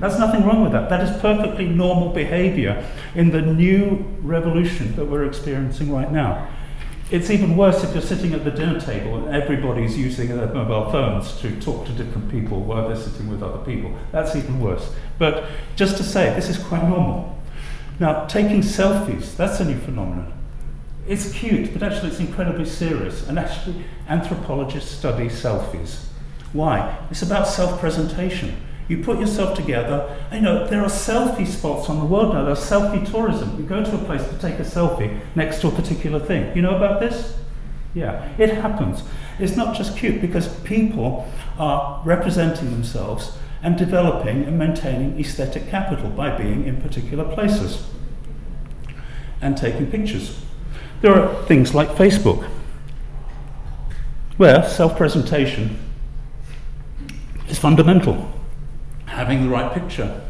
There's 0.00 0.18
nothing 0.18 0.44
wrong 0.44 0.62
with 0.62 0.72
that. 0.72 0.88
That 0.88 1.02
is 1.02 1.20
perfectly 1.20 1.66
normal 1.66 2.10
behavior 2.10 2.86
in 3.14 3.30
the 3.30 3.42
new 3.42 4.04
revolution 4.22 4.96
that 4.96 5.04
we're 5.04 5.26
experiencing 5.26 5.92
right 5.92 6.10
now. 6.10 6.48
It's 7.10 7.28
even 7.28 7.56
worse 7.56 7.82
if 7.82 7.92
you're 7.92 8.02
sitting 8.02 8.32
at 8.32 8.44
the 8.44 8.52
dinner 8.52 8.80
table 8.80 9.16
and 9.16 9.34
everybody's 9.34 9.98
using 9.98 10.28
their 10.28 10.46
mobile 10.46 10.90
phones 10.90 11.38
to 11.40 11.60
talk 11.60 11.84
to 11.86 11.92
different 11.92 12.30
people 12.30 12.60
while 12.60 12.88
they're 12.88 12.96
sitting 12.96 13.28
with 13.28 13.42
other 13.42 13.58
people. 13.64 13.92
That's 14.12 14.36
even 14.36 14.60
worse. 14.60 14.90
But 15.18 15.44
just 15.76 15.96
to 15.98 16.04
say, 16.04 16.32
this 16.34 16.48
is 16.48 16.56
quite 16.56 16.84
normal. 16.84 17.36
Now, 17.98 18.26
taking 18.26 18.62
selfies, 18.62 19.36
that's 19.36 19.60
a 19.60 19.64
new 19.64 19.78
phenomenon. 19.78 20.39
It's 21.10 21.32
cute, 21.32 21.72
but 21.72 21.82
actually 21.82 22.10
it's 22.10 22.20
incredibly 22.20 22.64
serious. 22.64 23.26
And 23.26 23.36
actually, 23.36 23.84
anthropologists 24.08 24.92
study 24.92 25.26
selfies. 25.26 26.04
Why? 26.52 26.98
It's 27.10 27.22
about 27.22 27.48
self 27.48 27.80
presentation. 27.80 28.54
You 28.86 29.02
put 29.02 29.18
yourself 29.18 29.56
together. 29.56 30.16
You 30.32 30.40
know, 30.40 30.68
there 30.68 30.82
are 30.82 30.88
selfie 30.88 31.48
spots 31.48 31.88
on 31.88 31.98
the 31.98 32.04
world 32.04 32.32
now. 32.32 32.44
There's 32.44 32.60
selfie 32.60 33.04
tourism. 33.10 33.58
You 33.58 33.64
go 33.64 33.82
to 33.82 33.94
a 33.96 34.04
place 34.04 34.22
to 34.28 34.38
take 34.38 34.60
a 34.60 34.62
selfie 34.62 35.20
next 35.34 35.60
to 35.62 35.68
a 35.68 35.72
particular 35.72 36.20
thing. 36.20 36.54
You 36.54 36.62
know 36.62 36.76
about 36.76 37.00
this? 37.00 37.36
Yeah, 37.92 38.28
it 38.38 38.54
happens. 38.54 39.02
It's 39.40 39.56
not 39.56 39.76
just 39.76 39.96
cute 39.96 40.20
because 40.20 40.60
people 40.60 41.28
are 41.58 42.00
representing 42.04 42.70
themselves 42.70 43.36
and 43.64 43.76
developing 43.76 44.44
and 44.44 44.56
maintaining 44.56 45.18
aesthetic 45.18 45.68
capital 45.70 46.08
by 46.10 46.36
being 46.36 46.66
in 46.66 46.80
particular 46.80 47.24
places 47.24 47.84
and 49.40 49.56
taking 49.56 49.90
pictures. 49.90 50.40
There 51.00 51.14
are 51.14 51.42
things 51.46 51.74
like 51.74 51.88
Facebook, 51.90 52.44
where 54.36 54.68
self 54.68 54.96
presentation 54.96 55.78
is 57.48 57.58
fundamental 57.58 58.30
having 59.06 59.42
the 59.42 59.48
right 59.48 59.72
picture. 59.72 60.20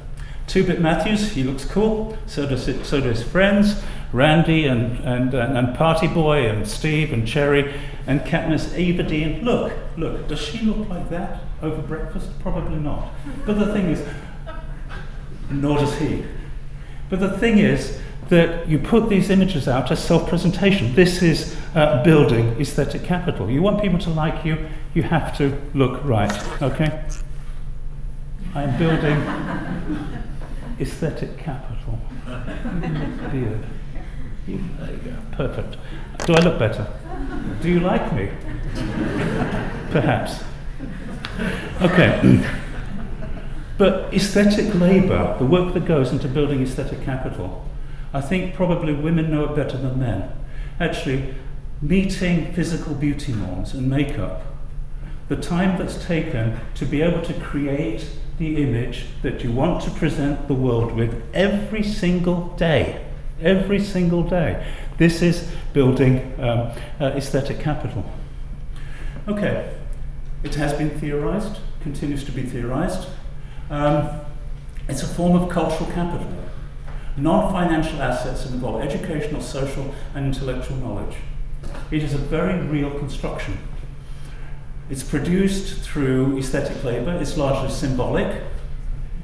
Two 0.47 0.65
Bit 0.65 0.81
Matthews, 0.81 1.33
he 1.33 1.45
looks 1.45 1.65
cool, 1.65 2.17
so 2.27 2.47
does, 2.47 2.65
so 2.87 3.01
do 3.01 3.09
his 3.09 3.23
friends, 3.23 3.83
Randy 4.13 4.67
and, 4.67 4.99
and, 5.05 5.33
and, 5.33 5.57
and 5.57 5.77
Party 5.77 6.09
Boy 6.09 6.49
and 6.49 6.67
Steve 6.67 7.13
and 7.13 7.27
Cherry 7.27 7.73
and 8.07 8.21
Katniss 8.23 8.71
Everdeen. 8.75 9.45
Look, 9.45 9.73
look, 9.97 10.27
does 10.27 10.41
she 10.41 10.65
look 10.65 10.89
like 10.89 11.09
that 11.11 11.41
over 11.63 11.81
breakfast? 11.83 12.31
Probably 12.41 12.79
not. 12.79 13.13
But 13.47 13.59
the 13.59 13.73
thing 13.73 13.91
is, 13.91 14.05
nor 15.51 15.79
does 15.79 15.97
he. 15.99 16.25
But 17.09 17.21
the 17.21 17.39
thing 17.39 17.59
is 17.59 18.01
that 18.31 18.69
you 18.69 18.79
put 18.79 19.09
these 19.09 19.29
images 19.29 19.67
out 19.69 19.91
as 19.91 20.03
self 20.03 20.29
presentation. 20.29 20.95
This 20.95 21.21
is 21.21 21.57
uh, 21.75 22.03
building 22.05 22.61
aesthetic 22.61 23.03
capital. 23.03 23.51
You 23.51 23.61
want 23.61 23.83
people 23.83 23.99
to 23.99 24.11
like 24.11 24.45
you, 24.45 24.69
you 24.95 25.03
have 25.03 25.37
to 25.39 25.61
look 25.75 26.03
right, 26.05 26.63
okay? 26.63 27.05
I'm 28.55 28.79
building 28.79 29.21
aesthetic 30.81 31.39
capital. 31.39 31.99
Beard. 33.33 33.67
There 34.47 34.91
you 34.91 34.97
go. 35.05 35.17
Perfect. 35.33 35.77
Do 36.25 36.35
I 36.35 36.41
look 36.41 36.59
better? 36.59 36.87
Do 37.61 37.69
you 37.69 37.81
like 37.81 38.13
me? 38.13 38.31
Perhaps. 39.91 40.45
Okay. 41.83 42.45
but 43.79 44.13
aesthetic 44.15 44.75
labour, 44.77 45.37
the 45.39 45.47
work 45.47 45.75
that 45.75 45.85
goes 45.85 46.13
into 46.13 46.29
building 46.29 46.63
aesthetic 46.63 47.03
capital, 47.05 47.65
I 48.13 48.21
think 48.21 48.55
probably 48.55 48.93
women 48.93 49.31
know 49.31 49.45
it 49.45 49.57
better 49.57 49.77
than 49.77 49.99
men. 49.99 50.33
Actually, 50.79 51.35
meeting 51.81 52.53
physical 52.53 52.95
beauty 52.95 53.33
norms 53.33 53.75
and 53.75 53.89
makeup, 53.89 54.43
the 55.29 55.37
time 55.37 55.79
that's 55.79 56.05
taken 56.05 56.59
to 56.75 56.85
be 56.85 57.03
able 57.03 57.23
to 57.23 57.35
create 57.35 58.09
the 58.39 58.63
image 58.63 59.07
that 59.23 59.45
you 59.45 59.53
want 59.53 59.83
to 59.85 59.91
present 59.91 60.49
the 60.49 60.55
world 60.55 60.93
with 60.93 61.23
every 61.35 61.83
single 61.83 62.49
day. 62.57 63.05
Every 63.41 63.79
single 63.79 64.23
day. 64.23 64.67
This 64.99 65.23
is 65.23 65.51
building 65.73 66.35
um, 66.41 66.73
uh, 67.01 67.13
aesthetic 67.17 67.61
capital. 67.61 68.05
Okay, 69.29 69.73
it 70.43 70.55
has 70.57 70.73
been 70.73 70.91
theorized, 70.99 71.59
continues 71.81 72.25
to 72.25 72.33
be 72.33 72.43
theorized. 72.43 73.09
Um, 73.71 74.21
it's 74.89 75.03
a 75.03 75.07
form 75.07 75.41
of 75.41 75.49
cultural 75.49 75.91
capital. 75.93 76.27
Non 77.17 77.53
financial 77.53 78.01
assets 78.01 78.47
involve 78.47 78.83
educational, 78.83 79.41
social, 79.41 79.95
and 80.15 80.27
intellectual 80.27 80.77
knowledge. 80.77 81.17
It 81.91 82.03
is 82.03 82.15
a 82.15 82.19
very 82.19 82.59
real 82.67 82.91
construction. 82.99 83.59
It's 84.89 85.03
produced 85.03 85.81
through 85.81 86.39
aesthetic 86.39 86.83
labour. 86.83 87.17
It's 87.21 87.37
largely 87.37 87.71
symbolic. 87.71 88.43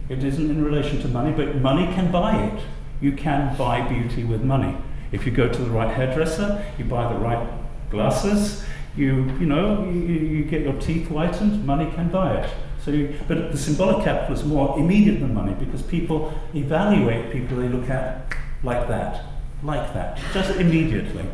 It 0.08 0.22
isn't 0.22 0.50
in 0.50 0.64
relation 0.64 1.00
to 1.02 1.08
money, 1.08 1.32
but 1.32 1.56
money 1.56 1.86
can 1.94 2.12
buy 2.12 2.40
it. 2.44 2.62
You 3.00 3.12
can 3.12 3.56
buy 3.56 3.80
beauty 3.80 4.24
with 4.24 4.42
money. 4.42 4.76
If 5.12 5.26
you 5.26 5.32
go 5.32 5.48
to 5.48 5.58
the 5.58 5.70
right 5.70 5.92
hairdresser, 5.92 6.64
you 6.78 6.84
buy 6.84 7.12
the 7.12 7.18
right 7.18 7.48
glasses, 7.90 8.64
you, 8.96 9.24
you 9.38 9.46
know, 9.46 9.84
you, 9.84 10.00
you 10.00 10.44
get 10.44 10.62
your 10.62 10.74
teeth 10.80 11.08
whitened, 11.08 11.66
money 11.66 11.90
can 11.94 12.08
buy 12.08 12.40
it. 12.40 12.50
So 12.86 12.92
you, 12.92 13.18
but 13.26 13.50
the 13.50 13.58
symbolic 13.58 14.04
capital 14.04 14.32
is 14.32 14.44
more 14.44 14.78
immediate 14.78 15.18
than 15.18 15.34
money 15.34 15.54
because 15.58 15.82
people 15.82 16.32
evaluate 16.54 17.32
people 17.32 17.56
they 17.56 17.68
look 17.68 17.90
at 17.90 18.32
like 18.62 18.86
that, 18.86 19.24
like 19.64 19.92
that, 19.92 20.20
just 20.32 20.56
immediately. 20.60 21.24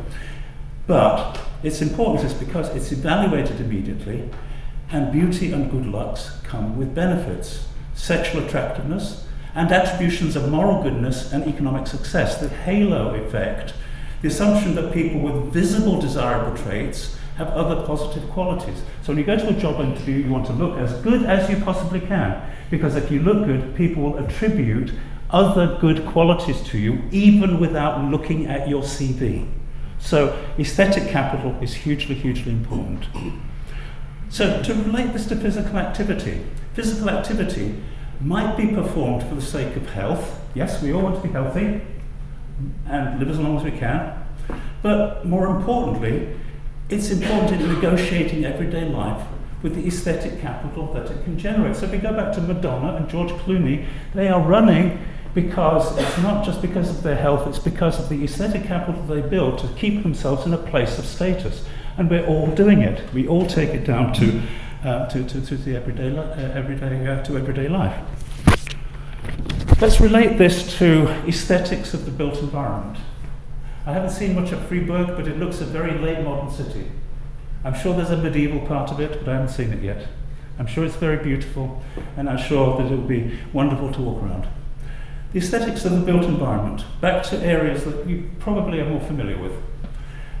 But 0.87 1.39
its 1.61 1.79
importance 1.83 2.23
is 2.23 2.33
because 2.33 2.69
it's 2.75 2.91
evaluated 2.91 3.61
immediately, 3.61 4.27
and 4.89 5.11
beauty 5.11 5.51
and 5.51 5.69
good 5.69 5.85
looks 5.85 6.39
come 6.43 6.75
with 6.75 6.95
benefits 6.95 7.67
sexual 7.93 8.43
attractiveness, 8.43 9.27
and 9.53 9.71
attributions 9.71 10.35
of 10.35 10.49
moral 10.49 10.81
goodness 10.81 11.31
and 11.31 11.45
economic 11.45 11.85
success, 11.85 12.39
the 12.39 12.49
halo 12.49 13.13
effect, 13.13 13.75
the 14.23 14.27
assumption 14.27 14.73
that 14.73 14.91
people 14.91 15.19
with 15.19 15.53
visible 15.53 16.01
desirable 16.01 16.57
traits 16.57 17.15
have 17.37 17.47
other 17.49 17.85
positive 17.85 18.29
qualities. 18.29 18.83
So 19.01 19.09
when 19.09 19.17
you 19.17 19.23
go 19.23 19.35
to 19.35 19.49
a 19.49 19.53
job 19.53 19.79
interview, 19.81 20.15
you 20.15 20.29
want 20.29 20.45
to 20.47 20.53
look 20.53 20.77
as 20.77 20.93
good 21.01 21.23
as 21.23 21.49
you 21.49 21.57
possibly 21.57 21.99
can, 21.99 22.41
because 22.69 22.95
if 22.95 23.09
you 23.09 23.21
look 23.21 23.45
good, 23.45 23.75
people 23.75 24.03
will 24.03 24.17
attribute 24.17 24.91
other 25.29 25.77
good 25.79 26.05
qualities 26.05 26.61
to 26.61 26.77
you, 26.77 27.01
even 27.11 27.59
without 27.59 28.03
looking 28.11 28.45
at 28.45 28.69
your 28.69 28.83
CV. 28.83 29.49
So 29.97 30.37
aesthetic 30.59 31.09
capital 31.09 31.57
is 31.61 31.73
hugely, 31.73 32.13
hugely 32.13 32.51
important. 32.51 33.07
So 34.29 34.61
to 34.61 34.73
relate 34.73 35.13
this 35.13 35.27
to 35.27 35.35
physical 35.35 35.77
activity, 35.77 36.45
physical 36.73 37.09
activity 37.09 37.75
might 38.19 38.55
be 38.55 38.67
performed 38.67 39.23
for 39.23 39.35
the 39.35 39.41
sake 39.41 39.75
of 39.75 39.89
health. 39.89 40.39
Yes, 40.53 40.81
we 40.83 40.93
all 40.93 41.01
want 41.01 41.15
to 41.15 41.27
be 41.27 41.33
healthy 41.33 41.81
and 42.87 43.19
live 43.19 43.29
as 43.29 43.39
long 43.39 43.57
as 43.57 43.63
we 43.63 43.71
can. 43.71 44.23
But 44.81 45.25
more 45.25 45.47
importantly, 45.47 46.35
it's 46.93 47.09
important 47.09 47.59
in 47.59 47.73
negotiating 47.73 48.45
everyday 48.45 48.87
life 48.87 49.25
with 49.63 49.73
the 49.75 49.87
aesthetic 49.87 50.39
capital 50.39 50.93
that 50.93 51.09
it 51.09 51.23
can 51.23 51.39
generate. 51.39 51.75
So 51.75 51.85
if 51.85 51.91
we 51.91 51.97
go 51.97 52.13
back 52.13 52.33
to 52.35 52.41
Madonna 52.41 52.95
and 52.97 53.09
George 53.09 53.31
Clooney, 53.31 53.87
they 54.13 54.27
are 54.27 54.41
running 54.41 54.99
because 55.33 55.97
it's 55.97 56.17
not 56.19 56.45
just 56.45 56.61
because 56.61 56.91
of 56.91 57.01
their 57.01 57.15
health, 57.15 57.47
it's 57.47 57.57
because 57.57 57.99
of 57.99 58.09
the 58.09 58.23
aesthetic 58.23 58.65
capital 58.65 59.01
they 59.03 59.21
build 59.21 59.57
to 59.59 59.67
keep 59.69 60.03
themselves 60.03 60.45
in 60.45 60.53
a 60.53 60.57
place 60.57 60.99
of 60.99 61.05
status. 61.05 61.65
And 61.97 62.09
we're 62.09 62.25
all 62.27 62.47
doing 62.47 62.81
it. 62.81 63.11
We 63.11 63.27
all 63.27 63.47
take 63.47 63.69
it 63.69 63.85
down 63.85 64.13
to, 64.13 64.41
uh, 64.83 65.07
to, 65.07 65.23
to, 65.23 65.41
to, 65.41 65.57
the 65.57 65.75
everyday, 65.75 66.15
uh, 66.15 66.35
everyday, 66.53 67.07
uh, 67.07 67.23
to 67.23 67.37
everyday 67.37 67.69
life. 67.69 67.99
Let's 69.81 69.99
relate 69.99 70.37
this 70.37 70.77
to 70.77 71.07
aesthetics 71.27 71.95
of 71.95 72.05
the 72.05 72.11
built 72.11 72.37
environment. 72.37 72.97
I 73.85 73.91
haven't 73.91 74.11
seen 74.11 74.33
much 74.35 74.51
of 74.51 74.65
Freiburg, 74.67 75.17
but 75.17 75.27
it 75.27 75.37
looks 75.37 75.59
a 75.59 75.65
very 75.65 75.97
late 75.99 76.23
modern 76.23 76.49
city. 76.49 76.89
I'm 77.65 77.73
sure 77.73 77.93
there's 77.93 78.11
a 78.11 78.17
medieval 78.17 78.65
part 78.65 78.91
of 78.91 78.99
it, 78.99 79.19
but 79.19 79.29
I 79.29 79.33
haven't 79.33 79.49
seen 79.49 79.73
it 79.73 79.83
yet. 79.83 80.07
I'm 80.57 80.67
sure 80.67 80.85
it's 80.85 80.95
very 80.95 81.21
beautiful, 81.21 81.81
and 82.15 82.29
I'm 82.29 82.37
sure 82.37 82.77
that 82.77 82.91
it 82.91 82.95
will 82.95 83.07
be 83.07 83.37
wonderful 83.51 83.91
to 83.91 84.01
walk 84.01 84.23
around. 84.23 84.47
The 85.33 85.39
aesthetics 85.39 85.83
of 85.83 85.93
the 85.93 85.99
built 85.99 86.23
environment, 86.23 86.85
back 87.01 87.23
to 87.25 87.37
areas 87.37 87.83
that 87.85 88.07
you 88.07 88.29
probably 88.39 88.79
are 88.79 88.85
more 88.85 89.01
familiar 89.01 89.37
with. 89.41 89.53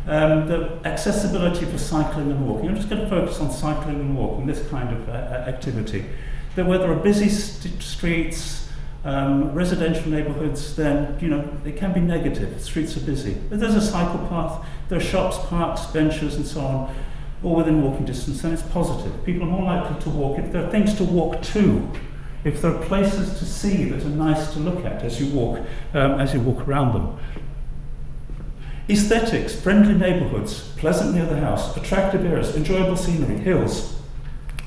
Um, 0.05 0.47
the 0.47 0.79
accessibility 0.85 1.65
for 1.65 1.77
cycling 1.77 2.29
and 2.29 2.47
walking. 2.47 2.69
I'm 2.69 2.75
just 2.75 2.89
going 2.89 3.01
to 3.01 3.09
focus 3.09 3.39
on 3.39 3.51
cycling 3.51 4.01
and 4.01 4.17
walking, 4.17 4.45
this 4.45 4.67
kind 4.69 4.95
of 4.95 5.09
uh, 5.09 5.11
activity. 5.47 6.05
That 6.55 6.65
where 6.65 6.77
there 6.77 6.91
are 6.91 6.95
busy 6.95 7.29
st- 7.29 7.81
streets, 7.81 8.62
um, 9.03 9.53
residential 9.53 10.09
neighbourhoods, 10.09 10.75
then 10.75 11.17
you 11.19 11.27
know 11.27 11.47
it 11.65 11.75
can 11.75 11.93
be 11.93 11.99
negative. 11.99 12.61
Streets 12.61 12.95
are 12.95 13.01
busy. 13.01 13.35
But 13.49 13.59
there's 13.59 13.75
a 13.75 13.81
cycle 13.81 14.25
path, 14.27 14.65
there 14.89 14.97
are 14.97 15.01
shops, 15.01 15.37
parks, 15.47 15.85
benches, 15.87 16.35
and 16.35 16.45
so 16.45 16.61
on, 16.61 16.95
all 17.43 17.55
within 17.55 17.81
walking 17.81 18.05
distance, 18.05 18.41
then 18.41 18.53
it's 18.53 18.61
positive. 18.61 19.23
People 19.25 19.43
are 19.43 19.51
more 19.51 19.63
likely 19.63 19.99
to 20.01 20.09
walk 20.09 20.39
if 20.39 20.51
there 20.51 20.65
are 20.65 20.71
things 20.71 20.95
to 20.95 21.03
walk 21.03 21.41
to, 21.41 21.89
if 22.43 22.61
there 22.61 22.73
are 22.73 22.85
places 22.85 23.37
to 23.39 23.45
see 23.45 23.85
that 23.89 24.03
are 24.03 24.09
nice 24.09 24.53
to 24.53 24.59
look 24.59 24.85
at 24.85 25.03
as 25.03 25.19
you 25.19 25.33
walk, 25.35 25.59
um, 25.93 26.19
as 26.19 26.33
you 26.33 26.39
walk 26.39 26.67
around 26.67 26.93
them. 26.93 27.19
Aesthetics, 28.89 29.55
friendly 29.55 29.93
neighbourhoods, 29.93 30.69
pleasant 30.75 31.15
near 31.15 31.25
the 31.25 31.37
house, 31.37 31.75
attractive 31.77 32.25
areas, 32.25 32.55
enjoyable 32.55 32.97
scenery, 32.97 33.37
hills, 33.37 33.92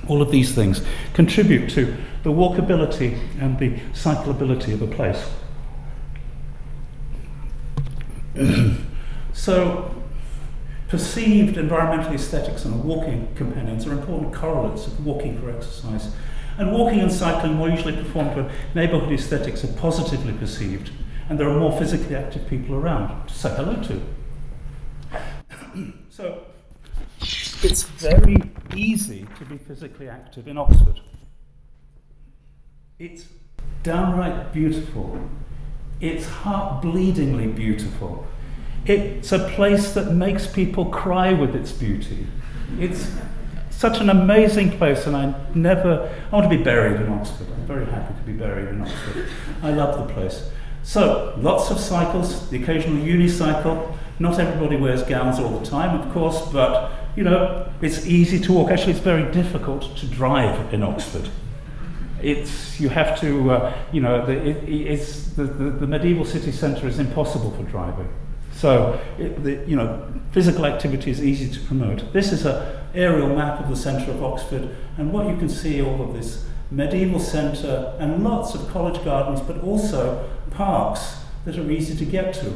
all 0.08 0.22
of 0.22 0.30
these 0.30 0.54
things 0.54 0.82
contribute 1.14 1.70
to 1.70 1.96
the 2.22 2.30
walkability 2.30 3.18
and 3.40 3.58
the 3.58 3.70
cyclability 3.92 4.72
of 4.72 4.82
a 4.82 4.86
place. 4.86 5.30
so, 9.32 9.94
perceived 10.88 11.56
environmental 11.56 12.12
aesthetics 12.12 12.64
and 12.64 12.84
walking 12.84 13.28
companions 13.34 13.86
are 13.86 13.92
important 13.92 14.32
correlates 14.34 14.86
of 14.86 15.04
walking 15.04 15.40
for 15.40 15.50
exercise. 15.50 16.14
And 16.58 16.72
walking 16.72 17.00
and 17.00 17.12
cycling 17.12 17.54
more 17.54 17.68
usually 17.68 17.96
performed 17.96 18.34
when 18.34 18.50
neighbourhood 18.74 19.12
aesthetics 19.12 19.62
are 19.62 19.72
positively 19.74 20.32
perceived 20.32 20.90
and 21.28 21.38
there 21.38 21.48
are 21.48 21.58
more 21.58 21.76
physically 21.78 22.14
active 22.14 22.46
people 22.48 22.76
around 22.76 23.26
to 23.26 23.34
say 23.34 23.54
hello 23.54 23.82
to. 23.82 24.00
so 26.10 26.44
it's 27.66 27.82
very 27.82 28.36
easy 28.76 29.26
to 29.38 29.44
be 29.44 29.58
physically 29.58 30.08
active 30.08 30.46
in 30.46 30.56
Oxford. 30.56 31.00
It's 32.98 33.26
downright 33.82 34.52
beautiful. 34.52 35.20
It's 36.00 36.26
heart 36.26 36.82
bleedingly 36.82 37.54
beautiful. 37.54 38.26
It's 38.86 39.32
a 39.32 39.48
place 39.50 39.94
that 39.94 40.12
makes 40.12 40.46
people 40.46 40.86
cry 40.86 41.32
with 41.32 41.56
its 41.56 41.72
beauty. 41.72 42.28
It's 42.78 43.10
such 43.70 44.00
an 44.00 44.10
amazing 44.10 44.78
place, 44.78 45.06
and 45.06 45.16
I 45.16 45.34
never. 45.54 46.14
I 46.30 46.36
want 46.36 46.50
to 46.50 46.56
be 46.56 46.62
buried 46.62 47.00
in 47.00 47.08
Oxford. 47.08 47.48
I'm 47.52 47.66
very 47.66 47.86
happy 47.86 48.14
to 48.14 48.22
be 48.22 48.32
buried 48.32 48.68
in 48.68 48.80
Oxford. 48.80 49.28
I 49.62 49.70
love 49.72 50.06
the 50.06 50.14
place. 50.14 50.50
So, 50.84 51.34
lots 51.38 51.70
of 51.72 51.80
cycles, 51.80 52.48
the 52.48 52.62
occasional 52.62 53.04
unicycle. 53.04 53.96
Not 54.18 54.38
everybody 54.38 54.76
wears 54.76 55.02
gowns 55.02 55.38
all 55.40 55.58
the 55.58 55.66
time, 55.66 56.00
of 56.00 56.12
course, 56.14 56.40
but 56.52 57.05
you 57.16 57.24
know, 57.24 57.66
it's 57.80 58.06
easy 58.06 58.38
to 58.40 58.52
walk. 58.52 58.70
Actually, 58.70 58.92
it's 58.92 59.00
very 59.00 59.30
difficult 59.32 59.96
to 59.96 60.06
drive 60.06 60.72
in 60.72 60.82
Oxford. 60.82 61.28
It's 62.22 62.78
you 62.78 62.90
have 62.90 63.18
to, 63.20 63.50
uh, 63.50 63.76
you 63.92 64.00
know, 64.00 64.24
the, 64.24 64.32
it, 64.32 64.68
it's 64.68 65.28
the, 65.28 65.44
the, 65.44 65.70
the, 65.70 65.86
medieval 65.86 66.24
city 66.24 66.52
centre 66.52 66.86
is 66.86 66.98
impossible 66.98 67.50
for 67.52 67.62
driving. 67.64 68.08
So, 68.52 69.00
it, 69.18 69.42
the, 69.42 69.64
you 69.66 69.76
know, 69.76 70.06
physical 70.32 70.66
activity 70.66 71.10
is 71.10 71.22
easy 71.22 71.50
to 71.52 71.60
promote. 71.66 72.12
This 72.12 72.32
is 72.32 72.46
an 72.46 72.78
aerial 72.94 73.34
map 73.34 73.60
of 73.60 73.68
the 73.68 73.76
centre 73.76 74.10
of 74.10 74.22
Oxford, 74.22 74.74
and 74.96 75.12
what 75.12 75.26
you 75.26 75.36
can 75.36 75.48
see 75.48 75.82
all 75.82 76.02
of 76.02 76.14
this 76.14 76.46
medieval 76.70 77.20
centre 77.20 77.94
and 77.98 78.24
lots 78.24 78.54
of 78.54 78.68
college 78.68 79.02
gardens, 79.04 79.40
but 79.40 79.62
also 79.62 80.28
parks 80.50 81.18
that 81.44 81.56
are 81.58 81.70
easy 81.70 81.96
to 81.96 82.04
get 82.04 82.34
to. 82.34 82.52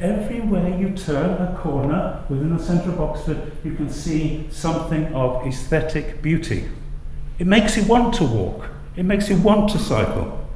Everywhere 0.00 0.76
you 0.78 0.90
turn 0.90 1.40
a 1.40 1.56
corner 1.58 2.24
within 2.28 2.56
the 2.56 2.62
centre 2.62 2.90
of 2.90 3.00
Oxford, 3.00 3.52
you 3.62 3.74
can 3.74 3.88
see 3.88 4.46
something 4.50 5.12
of 5.14 5.46
aesthetic 5.46 6.20
beauty. 6.20 6.68
It 7.38 7.46
makes 7.46 7.76
you 7.76 7.84
want 7.84 8.14
to 8.14 8.24
walk, 8.24 8.68
it 8.96 9.04
makes 9.04 9.28
you 9.28 9.36
want 9.36 9.70
to 9.70 9.78
cycle. 9.78 10.46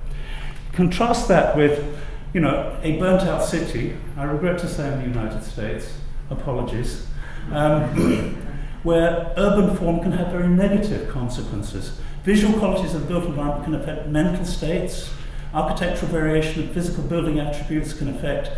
Contrast 0.72 1.28
that 1.28 1.56
with, 1.56 1.84
you 2.32 2.40
know, 2.40 2.78
a 2.82 2.98
burnt 2.98 3.22
out 3.22 3.44
city, 3.44 3.96
I 4.16 4.24
regret 4.24 4.58
to 4.60 4.68
say 4.68 4.92
in 4.92 5.00
the 5.00 5.06
United 5.06 5.44
States, 5.44 5.92
apologies, 6.30 7.06
um, 7.52 7.82
where 8.82 9.32
urban 9.36 9.76
form 9.76 10.00
can 10.00 10.12
have 10.12 10.32
very 10.32 10.48
negative 10.48 11.08
consequences. 11.10 11.98
Visual 12.24 12.58
qualities 12.58 12.94
of 12.94 13.02
the 13.02 13.08
built 13.08 13.24
environment 13.24 13.64
can 13.64 13.74
affect 13.74 14.08
mental 14.08 14.44
states, 14.44 15.10
Architectural 15.54 16.12
variation 16.12 16.62
of 16.62 16.72
physical 16.72 17.02
building 17.04 17.40
attributes 17.40 17.94
can 17.94 18.08
affect 18.08 18.50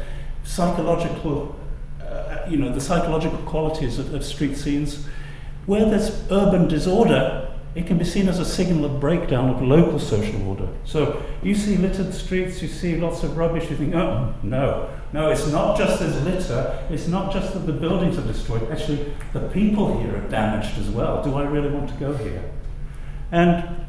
psychological, 0.51 1.55
uh, 2.03 2.39
you 2.49 2.57
know, 2.57 2.73
the 2.73 2.81
psychological 2.81 3.39
qualities 3.39 3.99
of, 3.99 4.13
of 4.13 4.25
street 4.25 4.57
scenes. 4.57 5.07
Where 5.67 5.85
there's 5.85 6.11
urban 6.31 6.67
disorder, 6.67 7.49
it 7.77 7.87
can 7.87 7.99
be 7.99 8.05
seen 8.05 8.29
as 8.29 8.41
a 8.41 8.45
signal 8.45 8.85
of 8.85 8.99
breakdown 8.99 9.51
of 9.51 9.63
local 9.63 10.01
social 10.01 10.45
order. 10.49 10.69
So 10.85 11.23
you 11.43 11.55
see 11.55 11.77
littered 11.77 12.13
streets, 12.13 12.61
you 12.63 12.69
see 12.69 12.97
lots 12.97 13.23
of 13.23 13.37
rubbish, 13.37 13.71
you 13.71 13.77
think, 13.77 13.95
oh, 13.95 14.35
no, 14.43 14.89
no, 15.13 15.31
it's 15.31 15.47
not 15.47 15.79
just 15.79 16.01
there's 16.01 16.21
litter, 16.25 16.85
it's 16.91 17.07
not 17.07 17.33
just 17.33 17.53
that 17.53 17.61
the 17.61 17.73
buildings 17.73 18.19
are 18.19 18.27
destroyed, 18.27 18.69
actually, 18.73 19.15
the 19.33 19.49
people 19.51 20.01
here 20.01 20.17
are 20.17 20.29
damaged 20.29 20.77
as 20.79 20.89
well. 20.89 21.23
Do 21.23 21.37
I 21.37 21.45
really 21.45 21.71
want 21.71 21.89
to 21.91 21.95
go 21.95 22.13
here? 22.15 22.43
And 23.31 23.87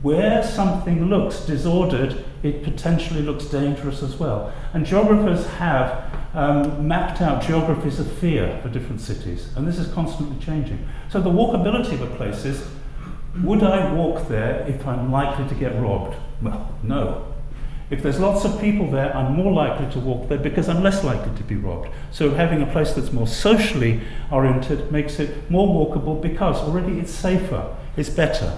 where 0.00 0.42
something 0.42 1.10
looks 1.10 1.40
disordered, 1.40 2.24
it 2.44 2.62
potentially 2.62 3.22
looks 3.22 3.46
dangerous 3.46 4.02
as 4.02 4.16
well. 4.16 4.52
And 4.74 4.84
geographers 4.84 5.46
have 5.46 6.04
um, 6.34 6.86
mapped 6.86 7.22
out 7.22 7.42
geographies 7.42 7.98
of 7.98 8.12
fear 8.18 8.60
for 8.62 8.68
different 8.68 9.00
cities, 9.00 9.48
and 9.56 9.66
this 9.66 9.78
is 9.78 9.92
constantly 9.92 10.44
changing. 10.44 10.86
So 11.10 11.20
the 11.20 11.30
walkability 11.30 11.94
of 11.94 12.02
a 12.02 12.16
place 12.16 12.44
is 12.44 12.68
would 13.42 13.64
I 13.64 13.92
walk 13.92 14.28
there 14.28 14.64
if 14.68 14.86
I'm 14.86 15.10
likely 15.10 15.48
to 15.48 15.54
get 15.56 15.80
robbed? 15.80 16.16
Well, 16.40 16.72
no. 16.84 17.32
If 17.90 18.02
there's 18.02 18.20
lots 18.20 18.44
of 18.44 18.60
people 18.60 18.90
there, 18.90 19.14
I'm 19.16 19.32
more 19.32 19.52
likely 19.52 19.90
to 19.92 19.98
walk 19.98 20.28
there 20.28 20.38
because 20.38 20.68
I'm 20.68 20.82
less 20.82 21.02
likely 21.02 21.34
to 21.36 21.42
be 21.42 21.56
robbed. 21.56 21.88
So 22.12 22.30
having 22.30 22.62
a 22.62 22.66
place 22.66 22.92
that's 22.92 23.12
more 23.12 23.26
socially 23.26 24.00
oriented 24.30 24.92
makes 24.92 25.18
it 25.18 25.50
more 25.50 25.66
walkable 25.66 26.20
because 26.20 26.56
already 26.56 26.98
it's 27.00 27.12
safer, 27.12 27.74
it's 27.96 28.08
better. 28.08 28.56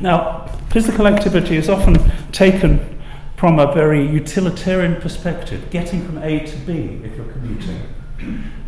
Now, 0.00 0.46
physical 0.70 1.06
activity 1.06 1.56
is 1.56 1.68
often 1.68 1.96
taken 2.32 3.00
from 3.36 3.58
a 3.58 3.72
very 3.72 4.06
utilitarian 4.06 4.96
perspective, 5.00 5.70
getting 5.70 6.04
from 6.04 6.18
A 6.18 6.40
to 6.40 6.56
B 6.58 7.00
if 7.04 7.16
you're 7.16 7.32
commuting. 7.32 7.80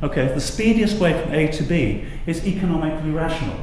Okay, 0.02 0.32
the 0.32 0.40
speediest 0.40 0.98
way 0.98 1.20
from 1.20 1.34
A 1.34 1.48
to 1.48 1.62
B 1.64 2.04
is 2.26 2.46
economically 2.46 3.10
rational. 3.10 3.56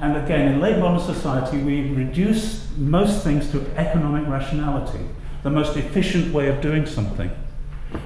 And 0.00 0.16
again, 0.16 0.52
in 0.52 0.60
late 0.60 0.78
modern 0.78 1.00
society, 1.00 1.58
we 1.58 1.90
reduce 1.90 2.68
most 2.76 3.24
things 3.24 3.50
to 3.50 3.66
economic 3.76 4.28
rationality, 4.28 5.04
the 5.42 5.50
most 5.50 5.76
efficient 5.76 6.32
way 6.32 6.48
of 6.48 6.60
doing 6.60 6.86
something. 6.86 7.30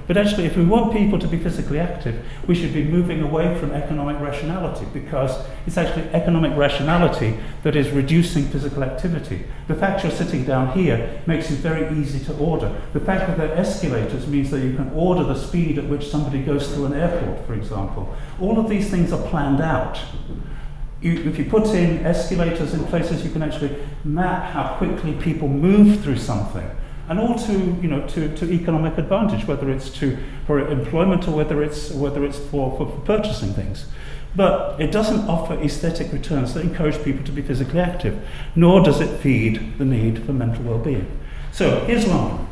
But 0.06 0.16
actually, 0.16 0.46
if 0.46 0.56
we 0.56 0.64
want 0.64 0.92
people 0.92 1.18
to 1.18 1.26
be 1.26 1.38
physically 1.38 1.78
active, 1.78 2.24
we 2.46 2.54
should 2.54 2.72
be 2.72 2.84
moving 2.84 3.22
away 3.22 3.58
from 3.58 3.72
economic 3.72 4.20
rationality 4.20 4.86
because 4.92 5.44
it's 5.66 5.76
actually 5.76 6.04
economic 6.10 6.56
rationality 6.56 7.38
that 7.62 7.76
is 7.76 7.90
reducing 7.90 8.44
physical 8.44 8.84
activity. 8.84 9.44
The 9.68 9.74
fact 9.74 10.02
you're 10.02 10.12
sitting 10.12 10.44
down 10.44 10.76
here 10.78 11.22
makes 11.26 11.50
it 11.50 11.56
very 11.56 11.98
easy 11.98 12.24
to 12.26 12.36
order. 12.36 12.80
The 12.92 13.00
fact 13.00 13.26
that 13.26 13.38
there 13.38 13.50
are 13.52 13.58
escalators 13.58 14.26
means 14.26 14.50
that 14.50 14.60
you 14.60 14.74
can 14.74 14.90
order 14.90 15.24
the 15.24 15.36
speed 15.36 15.78
at 15.78 15.86
which 15.86 16.08
somebody 16.08 16.42
goes 16.42 16.72
through 16.72 16.86
an 16.86 16.94
airport, 16.94 17.46
for 17.46 17.54
example. 17.54 18.14
All 18.40 18.58
of 18.58 18.68
these 18.68 18.90
things 18.90 19.12
are 19.12 19.28
planned 19.28 19.60
out. 19.60 20.00
You, 21.00 21.24
if 21.24 21.38
you 21.38 21.44
put 21.44 21.66
in 21.68 22.04
escalators 22.06 22.74
in 22.74 22.84
places, 22.84 23.24
you 23.24 23.30
can 23.30 23.42
actually 23.42 23.76
map 24.04 24.52
how 24.52 24.76
quickly 24.76 25.14
people 25.14 25.48
move 25.48 26.02
through 26.02 26.18
something 26.18 26.70
and 27.12 27.20
all 27.20 27.38
to, 27.38 27.52
you 27.52 27.88
know, 27.88 28.06
to, 28.08 28.34
to 28.34 28.50
economic 28.50 28.96
advantage, 28.96 29.46
whether 29.46 29.70
it's 29.70 29.90
to, 29.90 30.16
for 30.46 30.66
employment 30.66 31.28
or 31.28 31.32
whether 31.32 31.62
it's, 31.62 31.90
whether 31.90 32.24
it's 32.24 32.38
for, 32.38 32.74
for, 32.78 32.86
for 32.86 33.00
purchasing 33.00 33.52
things. 33.52 33.84
But 34.34 34.80
it 34.80 34.90
doesn't 34.90 35.28
offer 35.28 35.52
aesthetic 35.60 36.10
returns 36.10 36.54
that 36.54 36.64
encourage 36.64 37.04
people 37.04 37.22
to 37.24 37.30
be 37.30 37.42
physically 37.42 37.80
active, 37.80 38.26
nor 38.56 38.82
does 38.82 39.02
it 39.02 39.20
feed 39.20 39.76
the 39.76 39.84
need 39.84 40.24
for 40.24 40.32
mental 40.32 40.64
well-being. 40.64 41.06
So 41.52 41.84
here's 41.84 42.06
London. 42.06 42.48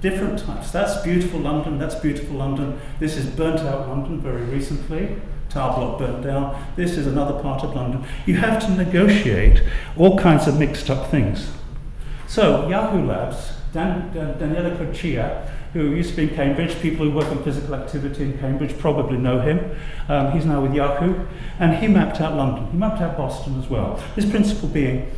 Different 0.00 0.40
types. 0.40 0.72
That's 0.72 1.00
beautiful 1.04 1.38
London, 1.38 1.78
that's 1.78 1.94
beautiful 1.94 2.34
London. 2.34 2.80
This 2.98 3.16
is 3.16 3.26
burnt 3.26 3.60
out 3.60 3.88
London 3.88 4.20
very 4.20 4.42
recently. 4.42 5.22
Tower 5.50 5.76
block 5.76 5.98
burnt 6.00 6.24
down. 6.24 6.60
This 6.74 6.96
is 6.98 7.06
another 7.06 7.40
part 7.40 7.62
of 7.62 7.76
London. 7.76 8.04
You 8.26 8.38
have 8.38 8.60
to 8.66 8.72
negotiate 8.72 9.62
all 9.96 10.18
kinds 10.18 10.48
of 10.48 10.58
mixed 10.58 10.90
up 10.90 11.12
things. 11.12 11.52
So 12.26 12.68
Yahoo 12.68 13.06
Labs 13.06 13.52
Dan, 13.74 14.14
Dan, 14.14 14.38
Daniele 14.38 14.76
Quercia, 14.76 15.50
who 15.72 15.90
used 15.90 16.10
to 16.10 16.16
be 16.16 16.22
in 16.22 16.28
Cambridge. 16.36 16.80
People 16.80 17.10
who 17.10 17.14
work 17.14 17.26
on 17.26 17.42
physical 17.42 17.74
activity 17.74 18.22
in 18.22 18.38
Cambridge 18.38 18.78
probably 18.78 19.18
know 19.18 19.40
him. 19.40 19.76
Um, 20.08 20.30
he's 20.30 20.46
now 20.46 20.62
with 20.62 20.72
Yahoo. 20.72 21.26
And 21.58 21.76
he 21.78 21.88
mapped 21.88 22.20
out 22.20 22.36
London. 22.36 22.70
He 22.70 22.78
mapped 22.78 23.02
out 23.02 23.16
Boston 23.16 23.58
as 23.60 23.68
well. 23.68 23.96
His 24.14 24.26
principle 24.26 24.68
being, 24.68 25.10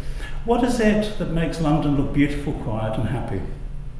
what 0.46 0.64
is 0.64 0.80
it 0.80 1.18
that 1.18 1.32
makes 1.32 1.60
London 1.60 1.98
look 1.98 2.14
beautiful, 2.14 2.54
quiet, 2.54 2.98
and 2.98 3.10
happy? 3.10 3.42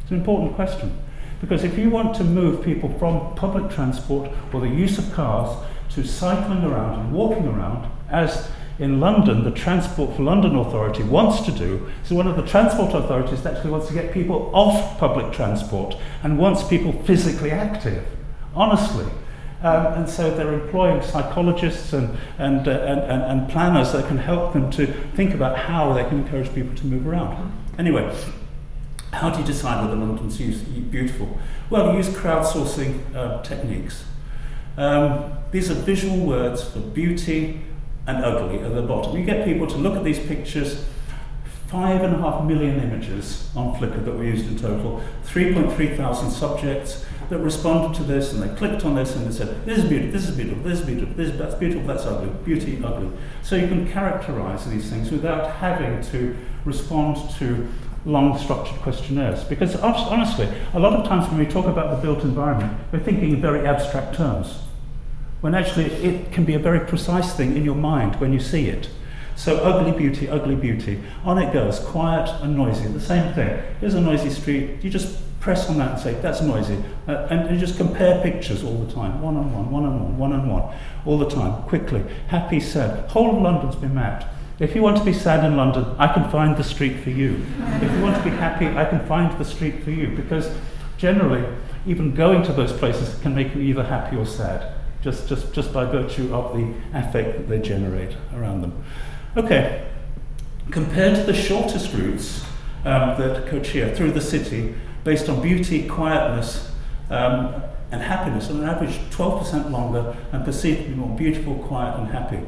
It's 0.01 0.11
an 0.11 0.17
important 0.17 0.55
question. 0.55 0.99
Because 1.41 1.63
if 1.63 1.77
you 1.77 1.91
want 1.91 2.17
to 2.17 2.25
move 2.25 2.65
people 2.65 2.89
from 2.99 3.35
public 3.35 3.71
transport 3.71 4.31
or 4.55 4.61
the 4.61 4.69
use 4.69 4.97
of 4.97 5.13
cars 5.13 5.55
to 5.91 6.03
cycling 6.03 6.65
around 6.65 6.99
and 6.99 7.13
walking 7.13 7.47
around, 7.47 7.91
as 8.09 8.51
in 8.79 9.01
London, 9.01 9.45
the 9.45 9.51
Transport 9.51 10.17
for 10.17 10.23
London 10.23 10.57
Authority 10.57 11.03
wants 11.03 11.41
to 11.47 11.53
do. 11.53 11.91
So, 12.03 12.15
one 12.15 12.27
of 12.27 12.37
the 12.37 12.43
transport 12.43 12.95
authorities 12.95 13.45
actually 13.47 13.71
wants 13.71 13.89
to 13.89 13.95
get 13.95 14.13
people 14.13 14.51
off 14.53 14.99
public 14.99 15.33
transport 15.33 15.97
and 16.23 16.39
wants 16.39 16.63
people 16.63 16.93
physically 17.05 17.51
active, 17.51 18.07
honestly. 18.55 19.07
Um, 19.63 19.87
and 19.95 20.09
so 20.09 20.35
they're 20.37 20.53
employing 20.53 21.03
psychologists 21.03 21.95
and, 21.95 22.19
and, 22.39 22.69
uh, 22.69 22.73
and, 22.73 23.01
and, 23.01 23.23
and 23.23 23.51
planners 23.51 23.93
that 23.93 24.07
can 24.07 24.19
help 24.19 24.53
them 24.53 24.71
to 24.73 24.87
think 25.15 25.33
about 25.33 25.57
how 25.57 25.95
they 25.95 26.05
can 26.05 26.19
encourage 26.19 26.55
people 26.55 26.77
to 26.77 26.87
move 26.87 27.07
around. 27.07 27.53
Anyway, 27.79 28.15
how 29.13 29.31
do 29.31 29.41
you 29.41 29.47
decide 29.47 29.83
whether 29.83 29.97
London's 29.97 30.37
beautiful? 30.37 31.39
Well, 31.71 31.91
you 31.91 31.97
use 31.97 32.09
crowdsourcing 32.11 33.15
uh, 33.17 33.43
techniques. 33.43 34.05
Um, 34.77 35.33
these 35.53 35.71
are 35.71 35.75
visual 35.75 36.19
words 36.19 36.63
for 36.63 36.81
beauty, 36.81 37.63
and 38.07 38.25
ugly 38.25 38.61
at 38.61 38.75
the 38.75 38.83
bottom. 38.83 39.17
You 39.17 39.25
get 39.25 39.45
people 39.45 39.67
to 39.67 39.77
look 39.77 39.97
at 39.97 40.05
these 40.05 40.19
pictures, 40.19 40.85
five 41.69 42.03
and 42.03 42.15
a 42.15 42.19
half 42.19 42.45
million 42.45 42.81
images 42.81 43.51
on 43.57 43.75
Flickr 43.75 44.05
that 44.05 44.13
were 44.13 44.25
used 44.25 44.47
in 44.47 44.57
total, 44.57 45.03
3.3 45.25 45.97
thousand 45.97 46.31
subjects 46.31 47.05
that 47.29 47.39
responded 47.39 47.97
to 47.97 48.05
this 48.05 48.33
and 48.33 48.41
they 48.41 48.55
clicked 48.57 48.85
on 48.85 48.95
this 48.95 49.17
and 49.17 49.27
they 49.27 49.33
said, 49.37 49.65
this 49.67 49.79
is 49.79 49.85
beautiful, 49.87 50.13
this 50.13 50.29
is 50.29 50.37
beautiful, 50.37 50.63
this 50.63 50.79
is 50.79 50.87
beautiful, 50.87 51.15
this 51.15 51.29
is, 51.31 51.39
that's 51.39 51.55
beautiful, 51.57 51.87
that's 51.87 52.05
ugly, 52.05 52.31
beauty, 52.45 52.81
ugly. 52.85 53.11
So 53.43 53.57
you 53.57 53.67
can 53.67 53.91
characterize 53.91 54.69
these 54.71 54.89
things 54.89 55.11
without 55.11 55.57
having 55.57 56.03
to 56.13 56.37
respond 56.65 57.19
to 57.39 57.69
long 58.05 58.39
structured 58.39 58.81
questionnaires. 58.83 59.43
Because 59.43 59.75
honestly, 59.75 60.49
a 60.73 60.79
lot 60.79 60.93
of 60.93 61.09
times 61.09 61.29
when 61.29 61.39
we 61.39 61.47
talk 61.47 61.67
about 61.67 61.97
the 61.97 62.01
built 62.01 62.23
environment, 62.23 62.79
we're 62.93 63.01
thinking 63.01 63.33
in 63.33 63.41
very 63.41 63.67
abstract 63.67 64.15
terms 64.15 64.61
when 65.47 65.55
actually 65.55 65.85
it 65.85 66.33
can 66.33 66.45
be 66.45 66.55
a 66.55 66.59
very 66.59 66.81
precise 66.81 67.33
thing 67.35 67.57
in 67.57 67.65
your 67.65 67.77
mind 67.77 68.17
when 68.17 68.33
you 68.33 68.41
see 68.41 68.69
it. 68.69 68.91
So 69.37 69.59
ugly 69.59 69.97
beauty, 69.97 70.29
ugly 70.29 70.57
beauty. 70.57 71.01
On 71.23 71.39
it 71.39 71.53
goes, 71.53 71.79
quiet 71.79 72.29
and 72.43 72.57
noisy. 72.57 72.89
The 72.89 73.01
same 73.01 73.33
thing. 73.33 73.63
Here's 73.79 73.95
a 73.95 74.01
noisy 74.01 74.31
street. 74.31 74.83
You 74.83 74.91
just 74.91 75.17
press 75.39 75.71
on 75.71 75.79
that 75.79 75.93
and 75.93 76.01
say, 76.01 76.15
that's 76.15 76.41
noisy. 76.41 76.83
Uh, 77.07 77.29
and 77.31 77.49
you 77.49 77.65
just 77.65 77.77
compare 77.77 78.21
pictures 78.25 78.65
all 78.65 78.77
the 78.77 78.93
time. 78.93 79.23
One 79.23 79.37
on 79.37 79.53
one, 79.53 79.71
one 79.71 79.85
on 79.85 80.03
one, 80.03 80.19
one 80.19 80.33
on 80.33 80.49
one. 80.49 80.75
All 81.05 81.17
the 81.17 81.31
time, 81.31 81.63
quickly. 81.69 82.03
Happy, 82.27 82.59
sad. 82.59 83.09
Whole 83.11 83.37
of 83.37 83.41
London's 83.41 83.77
been 83.77 83.95
mapped. 83.95 84.27
If 84.59 84.75
you 84.75 84.83
want 84.83 84.97
to 84.97 85.05
be 85.05 85.13
sad 85.13 85.45
in 85.45 85.57
London, 85.57 85.85
I 85.97 86.13
can 86.13 86.29
find 86.29 86.57
the 86.57 86.65
street 86.65 87.05
for 87.05 87.11
you. 87.11 87.47
if 87.83 87.93
you 87.93 88.03
want 88.03 88.17
to 88.17 88.23
be 88.25 88.31
happy, 88.31 88.67
I 88.67 88.85
can 88.85 89.07
find 89.07 89.39
the 89.39 89.45
street 89.45 89.85
for 89.85 89.93
you. 89.93 90.09
Because 90.09 90.51
generally, 90.99 91.45
even 91.87 92.17
going 92.17 92.43
to 92.43 92.53
those 92.53 92.73
places 92.73 93.17
can 93.21 93.33
make 93.33 93.55
you 93.55 93.61
either 93.61 93.85
happy 93.85 94.17
or 94.17 94.27
sad 94.27 94.73
just, 95.03 95.29
just, 95.29 95.53
just 95.53 95.73
by 95.73 95.85
virtue 95.85 96.35
of 96.35 96.57
the 96.57 96.73
affect 96.93 97.37
that 97.37 97.49
they 97.49 97.61
generate 97.61 98.17
around 98.35 98.63
them. 98.63 98.85
Okay, 99.37 99.87
compared 100.71 101.17
to 101.17 101.23
the 101.23 101.35
shortest 101.35 101.93
routes 101.93 102.45
um, 102.85 103.19
that 103.19 103.47
Quercia 103.47 103.95
through 103.95 104.13
the 104.13 104.21
city, 104.21 104.75
based 105.05 105.29
on 105.29 105.41
beauty, 105.43 105.87
quietness, 105.87 106.73
um, 107.11 107.63
and 107.91 108.03
happiness, 108.03 108.51
on 108.51 108.63
an 108.63 108.69
average 108.69 108.97
12% 109.11 109.71
longer 109.71 110.17
and 110.33 110.45
perceived 110.45 110.83
to 110.83 110.89
be 110.89 110.95
more 110.95 111.17
beautiful, 111.17 111.55
quiet, 111.55 111.99
and 111.99 112.09
happy. 112.09 112.41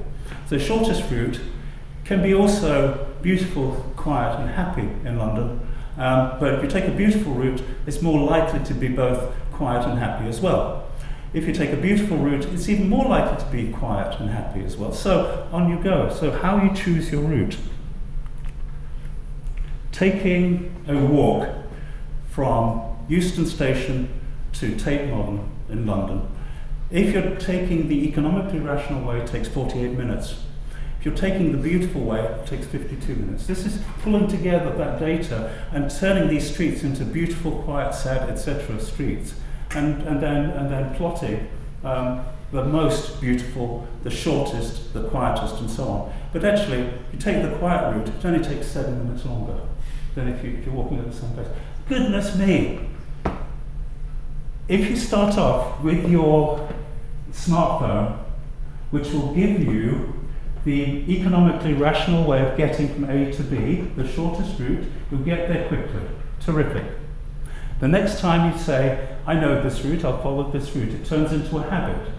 The 0.49 0.59
shortest 0.59 1.11
route 1.11 1.41
can 2.05 2.23
be 2.23 2.35
also 2.35 3.07
beautiful, 3.23 3.93
quiet, 3.97 4.41
and 4.41 4.51
happy 4.51 4.89
in 5.07 5.19
London. 5.19 5.61
Um, 5.97 6.39
but 6.41 6.55
if 6.55 6.63
you 6.63 6.69
take 6.69 6.87
a 6.87 6.93
beautiful 6.93 7.35
route, 7.35 7.63
it's 7.87 8.03
more 8.03 8.21
likely 8.21 8.65
to 8.65 8.75
be 8.75 8.89
both 8.89 9.33
quiet 9.53 9.87
and 9.87 9.99
happy 9.99 10.29
as 10.29 10.41
well. 10.41 10.88
If 11.35 11.47
you 11.47 11.53
take 11.53 11.73
a 11.73 11.77
beautiful 11.77 12.17
route, 12.17 12.47
it's 12.47 12.69
even 12.69 12.89
more 12.89 13.05
likely 13.05 13.45
to 13.45 13.51
be 13.51 13.71
quiet 13.71 14.19
and 14.19 14.31
happy 14.31 14.65
as 14.65 14.77
well. 14.77 14.93
So 14.93 15.47
on 15.53 15.69
you 15.69 15.79
go. 15.83 16.09
So 16.13 16.31
how 16.31 16.63
you 16.63 16.75
choose 16.75 17.13
your 17.13 17.23
route. 17.23 17.59
Taking 19.93 20.75
a 20.89 20.97
walk 20.97 21.49
from 22.31 22.97
Euston 23.09 23.47
Station 23.47 24.09
to 24.55 24.75
Tate 24.77 25.11
Modern 25.11 25.51
in 25.69 25.87
London. 25.87 26.27
If 26.91 27.13
you're 27.13 27.37
taking 27.37 27.89
the 27.89 28.09
economically 28.09 28.61
rational 28.61 29.07
way, 29.07 29.21
it 29.21 29.27
takes 29.27 29.49
48 29.49 29.99
minutes. 29.99 30.43
If 30.99 31.05
you're 31.05 31.15
taking 31.15 31.53
the 31.53 31.59
beautiful 31.59 32.01
way, 32.01 32.21
it 32.21 32.47
takes 32.47 32.67
52 32.67 33.15
minutes. 33.15 33.47
This 33.47 33.67
is 33.67 33.83
pulling 34.01 34.29
together 34.29 34.75
that 34.77 34.99
data 34.99 35.55
and 35.73 35.91
turning 35.91 36.29
these 36.29 36.51
streets 36.51 36.83
into 36.83 37.05
beautiful, 37.05 37.63
quiet, 37.63 37.95
sad, 37.95 38.31
etc. 38.31 38.81
streets 38.81 39.35
and, 39.75 40.03
and, 40.03 40.21
then, 40.21 40.51
and 40.51 40.71
then 40.71 40.95
plotting 40.95 41.49
um, 41.85 42.25
the 42.53 42.65
most 42.65 43.21
beautiful, 43.21 43.87
the 44.03 44.11
shortest, 44.11 44.95
the 44.95 45.09
quietest, 45.09 45.61
and 45.61 45.71
so 45.71 45.85
on. 45.85 46.13
But 46.33 46.45
actually, 46.45 46.91
you 47.13 47.19
take 47.19 47.43
the 47.43 47.55
quiet 47.57 47.95
route, 47.95 48.09
it 48.09 48.25
only 48.25 48.43
takes 48.43 48.67
seven 48.67 49.07
minutes 49.07 49.25
longer 49.27 49.61
than 50.15 50.29
if, 50.29 50.43
you, 50.43 50.57
if 50.59 50.67
you're 50.67 50.75
walking 50.75 50.99
at 50.99 51.11
the 51.11 51.17
same 51.17 51.33
pace. 51.33 51.47
Goodness 51.89 52.37
me! 52.37 52.81
If 54.69 54.89
you 54.89 54.97
start 54.97 55.39
off 55.39 55.83
with 55.83 56.11
your 56.11 56.69
smartphone, 57.33 58.19
which 58.91 59.11
will 59.11 59.35
give 59.35 59.61
you 59.61 60.15
the 60.65 61.11
economically 61.11 61.73
rational 61.73 62.25
way 62.25 62.47
of 62.47 62.57
getting 62.57 62.89
from 62.89 63.05
A 63.05 63.33
to 63.33 63.43
B, 63.43 63.89
the 63.97 64.07
shortest 64.07 64.59
route, 64.59 64.87
you'll 65.11 65.21
get 65.21 65.49
there 65.49 65.69
quickly. 65.69 66.03
Terrific. 66.41 66.85
The 67.81 67.89
next 67.89 68.21
time 68.21 68.53
you 68.53 68.59
say, 68.59 69.17
I 69.29 69.35
know 69.35 69.63
this 69.63 69.83
route, 69.83 70.07
I'll 70.07 70.23
follow 70.23 70.51
this 70.51 70.75
route, 70.75 70.95
it 70.95 71.05
turns 71.05 71.35
into 71.35 71.59
a 71.59 71.63
habit. 71.63 72.11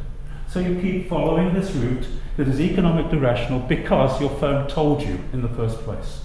So 0.48 0.60
you 0.60 0.80
keep 0.80 1.10
following 1.10 1.56
this 1.56 1.72
route 1.72 2.06
that 2.38 2.48
is 2.48 2.62
economically 2.62 3.18
rational 3.18 3.62
because 3.62 4.22
your 4.22 4.30
phone 4.30 4.68
told 4.68 5.02
you 5.02 5.20
in 5.34 5.42
the 5.42 5.50
first 5.50 5.80
place. 5.80 6.22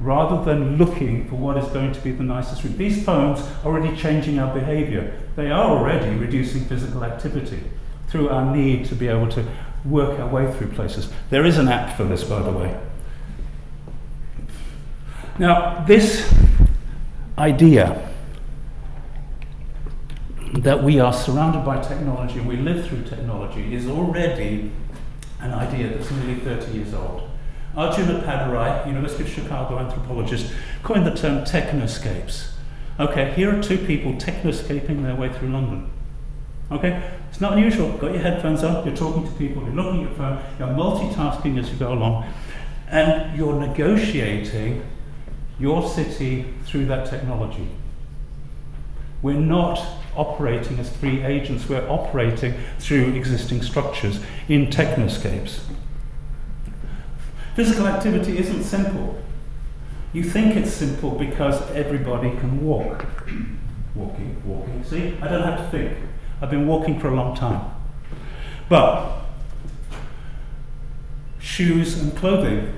Rather 0.00 0.42
than 0.42 0.78
looking 0.78 1.28
for 1.28 1.34
what 1.34 1.58
is 1.58 1.68
going 1.68 1.92
to 1.92 2.00
be 2.00 2.10
the 2.10 2.22
nicest 2.22 2.64
route. 2.64 2.78
These 2.78 3.04
phones 3.04 3.40
are 3.62 3.66
already 3.66 3.94
changing 3.94 4.38
our 4.38 4.52
behavior. 4.54 5.14
They 5.36 5.50
are 5.50 5.76
already 5.76 6.16
reducing 6.16 6.64
physical 6.64 7.04
activity 7.04 7.62
through 8.08 8.30
our 8.30 8.56
need 8.56 8.86
to 8.86 8.94
be 8.94 9.08
able 9.08 9.28
to 9.28 9.46
work 9.84 10.18
our 10.18 10.28
way 10.28 10.50
through 10.54 10.68
places. 10.68 11.10
There 11.28 11.44
is 11.44 11.58
an 11.58 11.68
app 11.68 11.98
for 11.98 12.04
this, 12.04 12.24
by 12.24 12.40
the 12.40 12.50
way. 12.50 12.80
Now, 15.38 15.84
this 15.84 16.32
idea 17.36 18.09
that 20.52 20.82
we 20.82 20.98
are 20.98 21.12
surrounded 21.12 21.64
by 21.64 21.80
technology 21.80 22.38
and 22.38 22.48
we 22.48 22.56
live 22.56 22.86
through 22.86 23.04
technology 23.04 23.72
is 23.72 23.86
already 23.86 24.70
an 25.40 25.52
idea 25.52 25.88
that's 25.88 26.10
nearly 26.10 26.34
30 26.40 26.72
years 26.72 26.92
old. 26.92 27.28
Arjun 27.76 28.06
Appadurai, 28.06 28.84
University 28.86 29.22
of 29.22 29.28
Chicago 29.28 29.78
anthropologist, 29.78 30.52
coined 30.82 31.06
the 31.06 31.14
term 31.14 31.44
technoscapes. 31.44 32.50
Okay, 32.98 33.32
here 33.34 33.56
are 33.56 33.62
two 33.62 33.78
people 33.78 34.12
technoscaping 34.14 35.04
their 35.04 35.14
way 35.14 35.32
through 35.32 35.50
London. 35.50 35.88
Okay, 36.72 37.00
it's 37.28 37.40
not 37.40 37.52
unusual. 37.52 37.96
Got 37.98 38.12
your 38.12 38.22
headphones 38.22 38.64
on, 38.64 38.84
you're 38.84 38.96
talking 38.96 39.24
to 39.24 39.32
people, 39.34 39.62
you're 39.62 39.72
looking 39.72 40.02
at 40.02 40.08
your 40.08 40.16
phone, 40.16 40.42
you're 40.58 40.68
multitasking 40.68 41.58
as 41.58 41.70
you 41.70 41.76
go 41.76 41.92
along, 41.92 42.28
and 42.88 43.38
you're 43.38 43.54
negotiating 43.54 44.84
your 45.60 45.88
city 45.88 46.52
through 46.64 46.86
that 46.86 47.08
technology. 47.08 47.68
We're 49.22 49.34
not 49.34 49.99
operating 50.16 50.78
as 50.78 50.94
free 50.96 51.22
agents, 51.22 51.68
we're 51.68 51.88
operating 51.88 52.54
through 52.78 53.14
existing 53.14 53.62
structures 53.62 54.20
in 54.48 54.66
technoscapes. 54.66 55.60
Physical 57.54 57.86
activity 57.86 58.38
isn't 58.38 58.64
simple. 58.64 59.18
You 60.12 60.24
think 60.24 60.56
it's 60.56 60.72
simple 60.72 61.12
because 61.12 61.60
everybody 61.70 62.30
can 62.30 62.64
walk. 62.64 63.06
walking, 63.94 64.42
walking. 64.44 64.82
See, 64.84 65.16
I 65.20 65.28
don't 65.28 65.42
have 65.42 65.58
to 65.58 65.68
think. 65.70 65.96
I've 66.40 66.50
been 66.50 66.66
walking 66.66 66.98
for 66.98 67.08
a 67.08 67.14
long 67.14 67.36
time. 67.36 67.70
But 68.68 69.20
shoes 71.38 72.00
and 72.00 72.16
clothing 72.16 72.72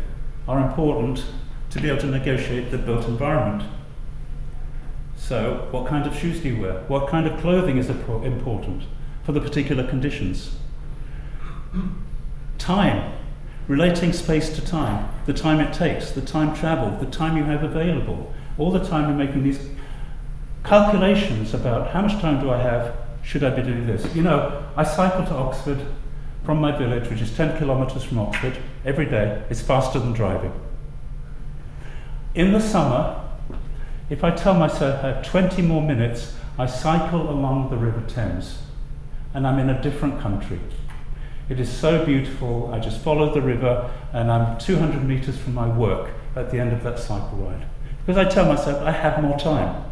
are 0.48 0.58
important 0.58 1.24
to 1.70 1.80
be 1.80 1.88
able 1.88 2.00
to 2.00 2.06
negotiate 2.06 2.70
the 2.70 2.78
built 2.78 3.06
environment. 3.06 3.62
So, 5.22 5.68
what 5.70 5.86
kind 5.86 6.04
of 6.04 6.18
shoes 6.18 6.40
do 6.40 6.48
you 6.48 6.60
wear? 6.60 6.80
What 6.88 7.08
kind 7.08 7.28
of 7.28 7.38
clothing 7.40 7.78
is 7.78 7.88
important 7.88 8.82
for 9.22 9.30
the 9.30 9.40
particular 9.40 9.86
conditions? 9.86 10.56
Time, 12.58 13.12
relating 13.68 14.12
space 14.12 14.52
to 14.56 14.60
time, 14.60 15.08
the 15.26 15.32
time 15.32 15.60
it 15.60 15.72
takes, 15.72 16.10
the 16.10 16.22
time 16.22 16.56
traveled, 16.56 16.98
the 16.98 17.06
time 17.06 17.36
you 17.36 17.44
have 17.44 17.62
available. 17.62 18.34
All 18.58 18.72
the 18.72 18.84
time 18.84 19.08
you're 19.08 19.26
making 19.26 19.44
these 19.44 19.60
calculations 20.64 21.54
about 21.54 21.92
how 21.92 22.02
much 22.02 22.20
time 22.20 22.40
do 22.40 22.50
I 22.50 22.60
have, 22.60 22.96
should 23.22 23.44
I 23.44 23.50
be 23.50 23.62
doing 23.62 23.86
this? 23.86 24.12
You 24.16 24.22
know, 24.22 24.66
I 24.76 24.82
cycle 24.82 25.24
to 25.26 25.34
Oxford 25.34 25.78
from 26.44 26.58
my 26.58 26.76
village, 26.76 27.08
which 27.08 27.20
is 27.20 27.34
10 27.36 27.58
kilometres 27.58 28.02
from 28.02 28.18
Oxford, 28.18 28.58
every 28.84 29.06
day. 29.06 29.44
It's 29.50 29.60
faster 29.60 30.00
than 30.00 30.14
driving. 30.14 30.52
In 32.34 32.50
the 32.50 32.60
summer, 32.60 33.21
if 34.10 34.24
I 34.24 34.30
tell 34.30 34.54
myself 34.54 35.04
I 35.04 35.08
have 35.12 35.26
20 35.26 35.62
more 35.62 35.82
minutes, 35.82 36.34
I 36.58 36.66
cycle 36.66 37.30
along 37.30 37.70
the 37.70 37.76
River 37.76 38.02
Thames 38.06 38.58
and 39.34 39.46
I'm 39.46 39.58
in 39.58 39.70
a 39.70 39.80
different 39.82 40.20
country. 40.20 40.60
It 41.48 41.58
is 41.58 41.70
so 41.70 42.04
beautiful. 42.04 42.72
I 42.72 42.78
just 42.78 43.00
follow 43.00 43.32
the 43.32 43.42
river 43.42 43.90
and 44.12 44.30
I'm 44.30 44.58
200 44.58 45.04
metres 45.04 45.38
from 45.38 45.54
my 45.54 45.66
work 45.66 46.10
at 46.36 46.50
the 46.50 46.58
end 46.58 46.72
of 46.72 46.82
that 46.84 46.98
cycle 46.98 47.38
ride. 47.38 47.66
Because 48.04 48.18
I 48.18 48.28
tell 48.28 48.46
myself 48.46 48.82
I 48.82 48.90
have 48.90 49.22
more 49.22 49.38
time. 49.38 49.84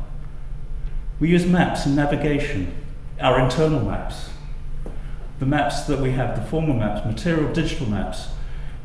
We 1.18 1.28
use 1.28 1.46
maps 1.46 1.86
and 1.86 1.96
navigation, 1.96 2.74
our 3.20 3.38
internal 3.40 3.80
maps, 3.80 4.30
the 5.38 5.46
maps 5.46 5.82
that 5.82 6.00
we 6.00 6.12
have, 6.12 6.36
the 6.36 6.48
formal 6.48 6.74
maps, 6.74 7.04
material 7.04 7.52
digital 7.52 7.86
maps, 7.88 8.28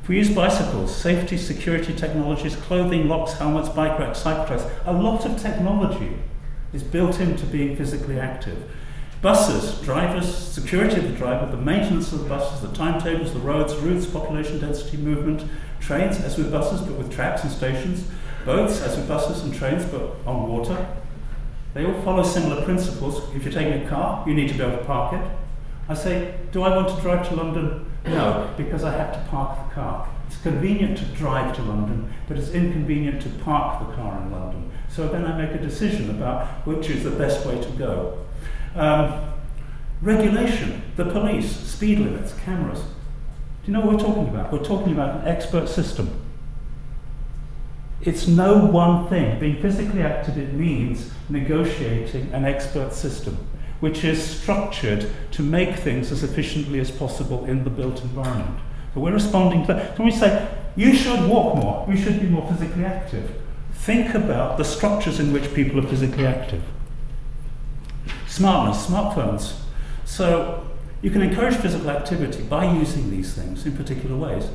if 0.06 0.10
we 0.10 0.18
use 0.18 0.30
bicycles, 0.30 0.96
safety, 0.96 1.36
security 1.36 1.92
technologies, 1.92 2.56
clothing, 2.56 3.08
locks, 3.10 3.34
helmets, 3.34 3.70
bike 3.70 3.98
racks, 3.98 4.20
cycle 4.20 4.46
tracks, 4.46 4.64
a 4.86 4.94
lot 4.94 5.26
of 5.26 5.42
technology 5.42 6.20
is 6.74 6.84
built 6.84 7.20
into 7.20 7.44
being 7.48 7.76
physically 7.76 8.20
active. 8.20 8.70
Buses, 9.24 9.82
drivers, 9.82 10.32
security 10.32 10.98
of 10.98 11.12
the 11.12 11.18
driver, 11.18 11.50
the 11.50 11.58
maintenance 11.58 12.14
of 12.14 12.20
the 12.20 12.30
buses, 12.30 12.62
the 12.62 12.72
timetables, 12.78 13.34
the 13.34 13.40
roads, 13.40 13.76
routes, 13.78 14.06
population 14.06 14.60
density, 14.60 14.98
movement, 14.98 15.50
trains, 15.80 16.20
as 16.20 16.38
with 16.38 16.52
buses 16.52 16.82
but 16.82 17.00
with 17.00 17.12
tracks 17.12 17.42
and 17.42 17.52
stations, 17.52 18.08
boats, 18.46 18.82
as 18.82 18.96
with 18.96 19.08
buses 19.08 19.44
and 19.44 19.56
trains 19.56 19.86
but 19.86 20.18
on 20.28 20.48
water. 20.48 20.86
They 21.74 21.84
all 21.84 22.00
follow 22.04 22.22
similar 22.22 22.64
principles. 22.64 23.24
If 23.36 23.44
you're 23.44 23.52
taking 23.52 23.82
a 23.82 23.90
car, 23.90 24.24
you 24.28 24.36
need 24.36 24.50
to 24.50 24.54
be 24.54 24.62
able 24.62 24.78
to 24.78 24.84
park 24.84 25.14
it. 25.16 25.32
I 25.88 25.94
say, 25.94 26.36
do 26.52 26.64
I 26.64 26.76
want 26.76 26.96
to 26.96 27.02
drive 27.02 27.28
to 27.30 27.36
London 27.36 27.86
no, 28.06 28.54
because 28.58 28.84
I 28.84 28.92
have 28.92 29.14
to 29.14 29.30
park 29.30 29.68
the 29.68 29.76
car. 29.76 30.08
It's 30.28 30.38
convenient 30.38 30.98
to 31.00 31.06
drive 31.06 31.56
to 31.56 31.64
London, 31.64 32.12
but 32.28 32.38
it's 32.38 32.50
inconvenient 32.50 33.22
to 33.24 33.30
park 33.44 33.88
the 33.88 33.96
car 33.96 34.22
in 34.22 34.32
London. 34.32 34.72
So 34.90 35.08
then 35.08 35.26
I 35.26 35.38
make 35.38 35.52
a 35.52 35.62
decision 35.62 36.10
about 36.10 36.48
which 36.68 36.90
is 36.90 37.04
the 37.04 37.12
best 37.12 37.46
way 37.46 37.60
to 37.60 37.70
go. 37.72 38.26
Um, 38.76 39.34
regulation, 40.02 40.82
the 40.96 41.06
police, 41.06 41.56
speed 41.56 42.00
limits, 42.00 42.34
cameras. 42.46 42.82
Do 42.82 43.72
you 43.72 43.74
know 43.74 43.82
what 43.82 43.96
we're 43.96 44.00
talking 44.00 44.28
about? 44.28 44.52
We're 44.52 44.64
talking 44.64 44.94
about 44.94 45.22
an 45.22 45.28
expert 45.28 45.68
system. 45.68 46.22
It's 48.02 48.28
no 48.28 48.66
one 48.66 49.08
thing. 49.08 49.40
Being 49.40 49.62
physically 49.62 50.04
active, 50.04 50.38
it 50.38 50.54
means 50.54 51.10
negotiating 51.30 52.32
an 52.34 52.46
expert 52.46 52.94
system 52.94 53.38
which 53.80 54.04
is 54.04 54.24
structured 54.24 55.10
to 55.32 55.42
make 55.42 55.76
things 55.76 56.12
as 56.12 56.24
efficiently 56.24 56.80
as 56.80 56.92
possible 56.92 57.46
in 57.46 57.64
the 57.64 57.70
built 57.70 58.02
environment. 58.02 58.60
So 58.94 59.02
we're 59.02 59.14
responding 59.14 59.66
to 59.66 59.74
that. 59.74 59.98
When 60.00 60.08
we 60.08 60.14
say, 60.14 60.48
you 60.76 60.94
should 60.94 61.28
walk 61.30 61.56
more, 61.56 61.86
you 61.90 61.98
should 61.98 62.20
be 62.20 62.28
more 62.28 62.50
physically 62.52 62.86
active, 62.86 63.32
think 63.74 64.14
about 64.14 64.58
the 64.58 64.64
structures 64.64 65.20
in 65.20 65.32
which 65.32 65.54
people 65.54 65.80
are 65.80 65.88
physically 65.88 66.26
active. 66.26 66.64
Smartness, 68.28 68.88
smartphones. 68.88 69.56
So 70.06 70.68
you 71.02 71.12
can 71.12 71.22
encourage 71.22 71.56
physical 71.56 71.90
activity 71.90 72.44
by 72.44 72.72
using 72.74 73.12
these 73.12 73.34
things 73.34 73.66
in 73.66 73.76
particular 73.78 74.18
ways 74.18 74.50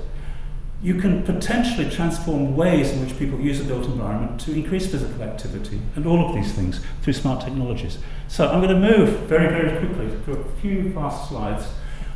you 0.82 0.94
can 0.94 1.22
potentially 1.24 1.90
transform 1.90 2.56
ways 2.56 2.90
in 2.90 3.04
which 3.04 3.18
people 3.18 3.38
use 3.38 3.58
the 3.58 3.64
built 3.64 3.84
environment 3.84 4.40
to 4.40 4.52
increase 4.52 4.90
physical 4.90 5.22
activity 5.22 5.80
and 5.94 6.06
all 6.06 6.26
of 6.26 6.34
these 6.34 6.52
things 6.52 6.80
through 7.02 7.12
smart 7.12 7.44
technologies. 7.44 7.98
So 8.28 8.48
I'm 8.48 8.62
going 8.62 8.80
to 8.80 8.96
move 8.96 9.10
very, 9.20 9.48
very 9.48 9.78
quickly 9.78 10.10
through 10.24 10.36
a 10.36 10.60
few 10.60 10.92
fast 10.94 11.28
slides 11.28 11.66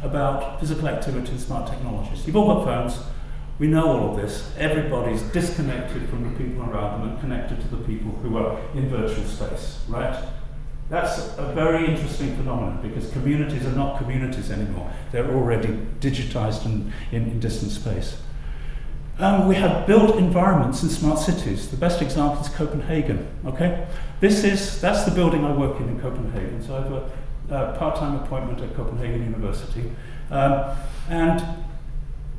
about 0.03 0.61
physical 0.61 0.88
activity 0.88 1.33
and 1.33 1.40
smart 1.40 1.70
technologies. 1.70 2.27
You've 2.27 2.37
all 2.37 2.55
got 2.55 2.64
phones. 2.64 2.98
We 3.59 3.66
know 3.66 3.87
all 3.87 4.11
of 4.11 4.16
this. 4.16 4.50
Everybody's 4.57 5.22
disconnected 5.22 6.09
from 6.09 6.24
the 6.24 6.38
people 6.38 6.62
around 6.64 7.00
them 7.00 7.11
and 7.11 7.20
connected 7.20 7.61
to 7.61 7.68
the 7.68 7.83
people 7.85 8.12
who 8.22 8.37
are 8.38 8.59
in 8.74 8.88
virtual 8.88 9.24
space, 9.24 9.81
right? 9.88 10.24
That's 10.88 11.37
a 11.38 11.53
very 11.55 11.87
interesting 11.87 12.37
phenomenon 12.37 12.81
because 12.83 13.11
communities 13.12 13.64
are 13.66 13.72
not 13.72 13.98
communities 13.98 14.50
anymore. 14.50 14.90
They're 15.12 15.31
already 15.31 15.68
digitized 16.00 16.64
and 16.64 16.92
in, 17.12 17.24
in 17.24 17.40
distant 17.40 17.72
space. 17.72 18.16
Um, 19.18 19.46
we 19.46 19.55
have 19.55 19.87
built 19.87 20.16
environments 20.16 20.83
in 20.83 20.88
smart 20.88 21.20
cities. 21.20 21.68
The 21.68 21.77
best 21.77 22.03
example 22.03 22.40
is 22.40 22.48
Copenhagen. 22.48 23.29
Okay, 23.46 23.87
this 24.20 24.42
is 24.42 24.81
that's 24.81 25.05
the 25.05 25.12
building 25.12 25.44
I 25.44 25.53
work 25.53 25.79
in 25.79 25.88
in 25.88 26.00
Copenhagen. 26.00 26.61
So 26.62 26.77
I 26.77 26.81
have 26.83 26.92
a, 27.72 27.79
part-time 27.79 28.16
appointment 28.16 28.61
at 28.61 28.74
Copenhagen 28.74 29.22
University, 29.22 29.92
um, 30.31 30.77
and 31.09 31.44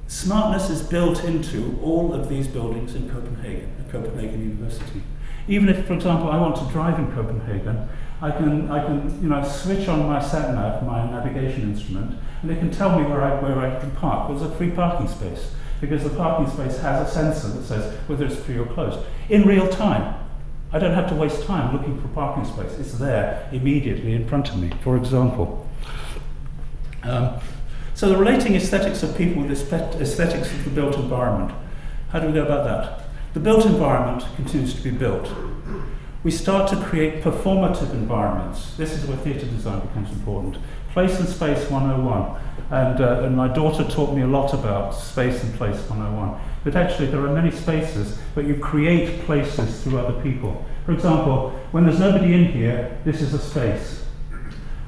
smartness 0.08 0.70
is 0.70 0.82
built 0.82 1.24
into 1.24 1.80
all 1.82 2.12
of 2.14 2.28
these 2.28 2.48
buildings 2.48 2.96
in 2.96 3.10
Copenhagen, 3.10 3.72
at 3.80 3.90
Copenhagen 3.90 4.42
University. 4.42 5.04
Even 5.48 5.70
if, 5.70 5.86
for 5.86 5.94
example, 5.94 6.30
I 6.30 6.38
want 6.38 6.56
to 6.58 6.66
drive 6.74 7.00
in 7.00 7.10
Copenhagen, 7.14 7.88
I 8.20 8.32
can, 8.32 8.70
I 8.72 8.84
can 8.84 9.22
you 9.22 9.30
know, 9.30 9.44
switch 9.44 9.88
on 9.88 10.08
my 10.08 10.20
sat 10.20 10.54
nav, 10.54 10.84
my 10.84 11.10
navigation 11.10 11.62
instrument, 11.62 12.20
and 12.42 12.52
it 12.52 12.58
can 12.58 12.72
tell 12.72 13.00
me 13.00 13.06
where 13.08 13.22
I, 13.22 13.40
where 13.40 13.60
I 13.60 13.80
can 13.80 13.92
park. 13.92 14.28
There's 14.30 14.42
a 14.42 14.54
free 14.56 14.72
parking 14.72 15.08
space 15.08 15.52
because 15.82 16.04
the 16.04 16.10
parking 16.12 16.52
space 16.52 16.78
has 16.80 17.10
a 17.10 17.12
sensor 17.12 17.48
that 17.50 17.66
says 17.66 17.94
whether 18.08 18.26
it's 18.26 18.36
free 18.36 18.58
or 18.58 18.66
closed 18.66 19.00
in 19.30 19.48
real 19.48 19.68
time. 19.68 20.16
I 20.72 20.80
don't 20.80 20.94
have 20.94 21.08
to 21.10 21.16
waste 21.16 21.44
time 21.44 21.74
looking 21.74 22.00
for 22.02 22.08
a 22.08 22.12
parking 22.12 22.46
space. 22.46 22.78
It's 22.80 22.98
there 22.98 23.48
immediately 23.52 24.14
in 24.14 24.28
front 24.28 24.50
of 24.50 24.60
me, 24.60 24.72
for 24.84 24.98
example. 24.98 25.70
Um, 27.04 27.40
so 27.94 28.10
the 28.10 28.18
relating 28.18 28.56
aesthetics 28.56 29.04
of 29.04 29.16
people 29.18 29.44
with 29.44 29.52
aesthetics 29.52 30.52
of 30.52 30.66
the 30.66 30.72
built 30.72 30.96
environment. 30.96 31.58
How 32.10 32.20
do 32.20 32.28
we 32.28 32.34
go 32.34 32.46
about 32.46 32.66
that? 32.66 33.06
The 33.34 33.40
built 33.40 33.66
environment 33.66 34.26
continues 34.36 34.74
to 34.74 34.82
be 34.82 34.92
built. 34.92 35.30
We 36.26 36.32
start 36.32 36.68
to 36.72 36.78
create 36.78 37.22
performative 37.22 37.92
environments. 37.92 38.76
This 38.78 38.94
is 38.94 39.06
where 39.06 39.16
theatre 39.18 39.46
design 39.46 39.82
becomes 39.82 40.10
important. 40.12 40.58
Place 40.92 41.20
and 41.20 41.30
Space 41.30 41.70
101. 41.70 42.42
And, 42.72 43.00
uh, 43.00 43.22
and 43.26 43.38
my 43.38 43.48
daughter 43.48 43.84
taught 43.84 44.16
me 44.16 44.24
a 44.24 44.28
lot 44.28 44.52
about 44.52 44.96
Space 44.96 45.44
and 45.44 45.54
Place 45.54 45.78
101. 45.88 46.42
But 46.64 46.76
actually, 46.76 47.12
there 47.12 47.20
are 47.20 47.32
many 47.32 47.52
spaces, 47.52 48.18
but 48.34 48.46
you 48.46 48.56
create 48.56 49.22
places 49.26 49.84
through 49.84 50.00
other 50.00 50.20
people. 50.24 50.66
For 50.88 50.94
example, 50.94 51.52
when 51.70 51.86
there's 51.86 52.00
nobody 52.00 52.34
in 52.34 52.46
here, 52.46 53.00
this 53.06 53.22
is 53.22 53.36
a 53.36 53.40
space. 53.40 54.05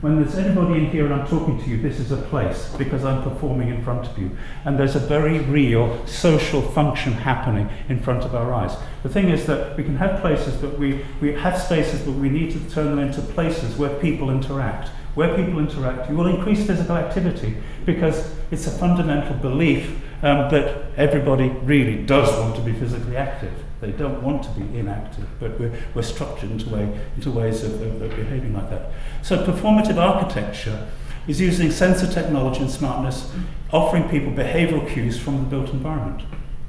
When 0.02 0.22
there's 0.22 0.38
anybody 0.38 0.86
in 0.86 0.92
here 0.92 1.06
and 1.06 1.14
I'm 1.14 1.28
talking 1.28 1.60
to 1.60 1.70
you, 1.70 1.82
this 1.82 2.00
is 2.00 2.12
a 2.12 2.18
place 2.18 2.74
because 2.78 3.04
I'm 3.04 3.24
performing 3.24 3.70
in 3.70 3.84
front 3.84 4.06
of 4.06 4.18
you. 4.20 4.30
And 4.64 4.78
there's 4.78 4.96
a 4.96 5.00
very 5.00 5.40
real 5.40 6.06
social 6.06 6.62
function 6.62 7.14
happening 7.14 7.68
in 7.90 8.00
front 8.00 8.24
of 8.24 8.36
our 8.36 8.54
eyes. 8.54 8.78
The 9.02 9.10
thing 9.10 9.30
is 9.30 9.48
that 9.48 9.76
we 9.76 9.84
can 9.84 9.98
have 9.98 10.22
places, 10.22 10.56
but 10.56 10.78
we, 10.78 11.04
we 11.20 11.34
have 11.34 11.60
spaces, 11.60 12.02
but 12.02 12.12
we 12.12 12.30
need 12.30 12.52
to 12.52 12.60
turn 12.70 12.96
them 12.96 13.00
into 13.00 13.22
places 13.22 13.76
where 13.76 13.90
people 14.00 14.30
interact 14.30 14.90
where 15.18 15.36
people 15.36 15.58
interact, 15.58 16.12
you 16.12 16.16
will 16.16 16.28
increase 16.28 16.68
physical 16.68 16.96
activity 16.96 17.58
because 17.88 18.36
it's 18.52 18.68
a 18.68 18.70
fundamental 18.70 19.36
belief 19.38 19.90
um, 20.22 20.48
that 20.52 20.92
everybody 20.96 21.50
really 21.64 22.06
does 22.06 22.30
want 22.40 22.56
to 22.56 22.62
be 22.62 22.72
physically 22.72 23.18
active. 23.18 23.52
They 23.80 23.92
don't 23.92 24.24
want 24.24 24.44
to 24.44 24.50
be 24.52 24.80
inactive, 24.80 25.28
but 25.40 25.60
we're, 25.60 25.72
we're 25.94 26.02
structured 26.02 26.50
into, 26.50 26.70
way, 26.70 27.00
into 27.16 27.30
ways 27.30 27.64
of, 27.64 27.80
of, 27.82 28.02
of 28.02 28.10
behaving 28.16 28.54
like 28.54 28.70
that. 28.72 28.92
So, 29.22 29.46
performative 29.46 29.98
architecture 29.98 30.88
is 31.28 31.40
using 31.40 31.72
sensor 31.72 32.12
technology 32.12 32.62
and 32.62 32.72
smartness, 32.72 33.32
offering 33.72 34.10
people 34.10 34.32
behavioral 34.32 34.88
cues 34.90 35.20
from 35.20 35.38
the 35.38 35.44
built 35.44 35.70
environment. 35.70 36.24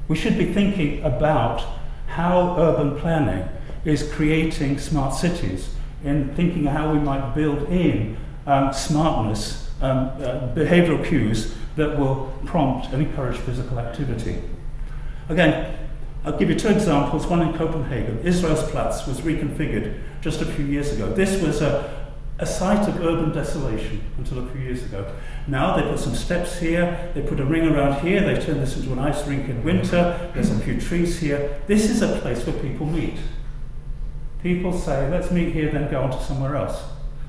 We 0.07 0.15
should 0.15 0.37
be 0.37 0.53
thinking 0.53 1.03
about 1.03 1.63
how 2.07 2.57
urban 2.57 2.99
planning 2.99 3.47
is 3.85 4.11
creating 4.11 4.79
smart 4.79 5.13
cities 5.13 5.73
and 6.03 6.35
thinking 6.35 6.65
how 6.65 6.91
we 6.91 6.99
might 6.99 7.33
build 7.33 7.69
in 7.69 8.17
um, 8.45 8.73
smartness, 8.73 9.69
um, 9.81 10.07
uh, 10.17 10.53
behavioral 10.53 11.03
cues 11.05 11.55
that 11.75 11.97
will 11.97 12.33
prompt 12.45 12.91
and 12.93 13.01
encourage 13.05 13.37
physical 13.37 13.79
activity. 13.79 14.41
Again, 15.29 15.77
I'll 16.25 16.37
give 16.37 16.49
you 16.49 16.59
two 16.59 16.69
examples. 16.69 17.27
One 17.27 17.41
in 17.41 17.53
Copenhagen. 17.53 18.19
Israelsplatz 18.19 19.07
was 19.07 19.21
reconfigured 19.21 19.99
just 20.21 20.41
a 20.41 20.45
few 20.45 20.65
years 20.65 20.91
ago. 20.91 21.11
This 21.13 21.41
was 21.41 21.61
a, 21.61 22.09
a 22.39 22.45
site 22.45 22.87
of 22.89 22.99
urban 23.01 23.31
desolation 23.31 24.01
until 24.17 24.39
a 24.39 24.47
few 24.51 24.61
years 24.61 24.83
ago. 24.83 25.13
Now 25.47 25.77
they 25.77 25.83
put 25.83 25.99
some 25.99 26.15
steps 26.15 26.59
here, 26.59 27.11
they 27.13 27.21
put 27.21 27.39
a 27.39 27.45
ring 27.45 27.67
around 27.67 28.01
here, 28.05 28.21
they 28.21 28.39
turned 28.39 28.61
this 28.61 28.75
into 28.75 28.91
an 28.91 28.99
ice 28.99 29.25
rink 29.27 29.47
in 29.49 29.63
winter, 29.63 30.31
there's 30.33 30.51
a 30.51 30.59
few 30.59 30.79
trees 30.79 31.19
here. 31.19 31.61
This 31.67 31.89
is 31.89 32.01
a 32.01 32.19
place 32.19 32.45
where 32.45 32.57
people 32.61 32.85
meet. 32.85 33.17
People 34.43 34.77
say, 34.77 35.09
let's 35.09 35.31
meet 35.31 35.53
here, 35.53 35.71
then 35.71 35.89
go 35.89 36.01
on 36.01 36.11
to 36.11 36.23
somewhere 36.23 36.55
else. 36.55 36.81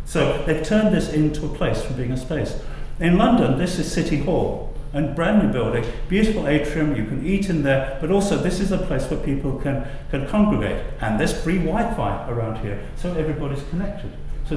So 0.04 0.42
they've 0.46 0.64
turned 0.64 0.94
this 0.94 1.12
into 1.12 1.46
a 1.46 1.48
place 1.48 1.82
from 1.82 1.96
being 1.96 2.12
a 2.12 2.16
space. 2.16 2.60
In 2.98 3.16
London, 3.16 3.58
this 3.58 3.78
is 3.78 3.90
City 3.90 4.18
Hall. 4.18 4.69
And 4.92 5.14
brand 5.14 5.42
new 5.42 5.52
building, 5.52 5.84
beautiful 6.08 6.48
atrium, 6.48 6.96
you 6.96 7.04
can 7.04 7.24
eat 7.24 7.48
in 7.48 7.62
there, 7.62 7.96
but 8.00 8.10
also 8.10 8.36
this 8.36 8.60
is 8.60 8.72
a 8.72 8.78
place 8.78 9.08
where 9.10 9.20
people 9.20 9.58
can, 9.58 9.86
can 10.10 10.26
congregate. 10.28 10.84
And 11.00 11.18
there's 11.18 11.32
free 11.32 11.58
Wi 11.58 11.94
Fi 11.94 12.28
around 12.28 12.58
here, 12.64 12.82
so 12.96 13.12
everybody's 13.14 13.62
connected. 13.70 14.10
So 14.46 14.56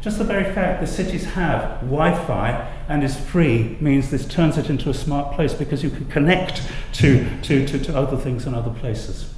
just 0.00 0.16
the 0.18 0.24
very 0.24 0.44
fact 0.54 0.80
that 0.80 0.86
cities 0.86 1.24
have 1.24 1.80
Wi 1.80 2.14
Fi 2.26 2.70
and 2.88 3.04
is 3.04 3.18
free 3.18 3.76
means 3.80 4.10
this 4.10 4.26
turns 4.26 4.56
it 4.56 4.70
into 4.70 4.88
a 4.88 4.94
smart 4.94 5.34
place 5.34 5.52
because 5.52 5.82
you 5.82 5.90
can 5.90 6.06
connect 6.06 6.62
to, 6.94 7.28
to, 7.42 7.66
to, 7.66 7.78
to 7.78 7.96
other 7.96 8.16
things 8.16 8.46
and 8.46 8.56
other 8.56 8.70
places. 8.70 9.34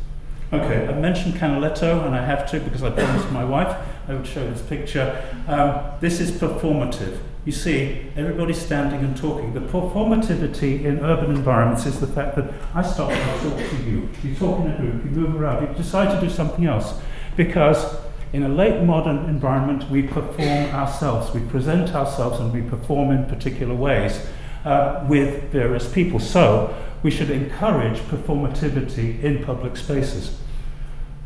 Okay, 0.53 0.87
I 0.87 0.93
mentioned 0.93 1.35
Canaletto, 1.35 2.07
and 2.07 2.15
I 2.15 2.25
have 2.25 2.49
to 2.53 2.61
because 2.61 2.85
I 2.85 2.91
promised 2.91 3.33
my 3.33 3.45
wife 3.45 3.77
I 4.07 4.15
would 4.15 4.27
show 4.27 4.49
this 4.49 4.63
picture. 4.63 5.25
Um, 5.49 5.81
this 6.01 6.21
is 6.21 6.31
performative. 6.31 7.19
You 7.47 7.53
see, 7.53 8.05
everybody's 8.17 8.61
standing 8.61 9.05
and 9.05 9.17
talking. 9.17 9.55
The 9.55 9.61
performativity 9.61 10.85
in 10.85 10.99
urban 10.99 11.31
environments 11.31 11.87
is 11.87 12.01
the 12.01 12.09
fact 12.09 12.35
that 12.35 12.53
I 12.75 12.83
stop 12.83 13.09
and 13.13 13.31
I 13.31 13.39
talk 13.39 13.71
to 13.71 13.77
you. 13.85 14.09
You 14.25 14.35
talk 14.35 14.65
in 14.65 14.73
a 14.73 14.77
group, 14.77 15.05
you 15.05 15.11
move 15.13 15.41
around, 15.41 15.69
you 15.69 15.73
decide 15.75 16.13
to 16.13 16.21
do 16.21 16.29
something 16.29 16.67
else. 16.67 17.01
Because 17.37 17.99
in 18.33 18.43
a 18.43 18.49
late 18.49 18.83
modern 18.83 19.29
environment, 19.29 19.89
we 19.89 20.03
perform 20.03 20.75
ourselves, 20.75 21.33
we 21.33 21.41
present 21.43 21.95
ourselves, 21.95 22.41
and 22.41 22.53
we 22.53 22.63
perform 22.69 23.13
in 23.13 23.27
particular 23.27 23.77
ways 23.77 24.27
uh, 24.65 25.07
with 25.09 25.45
various 25.53 25.89
people. 25.93 26.19
So, 26.19 26.77
we 27.05 27.13
should 27.13 27.31
encourage 27.31 27.99
performativity 27.99 29.23
in 29.23 29.45
public 29.45 29.77
spaces. 29.77 30.37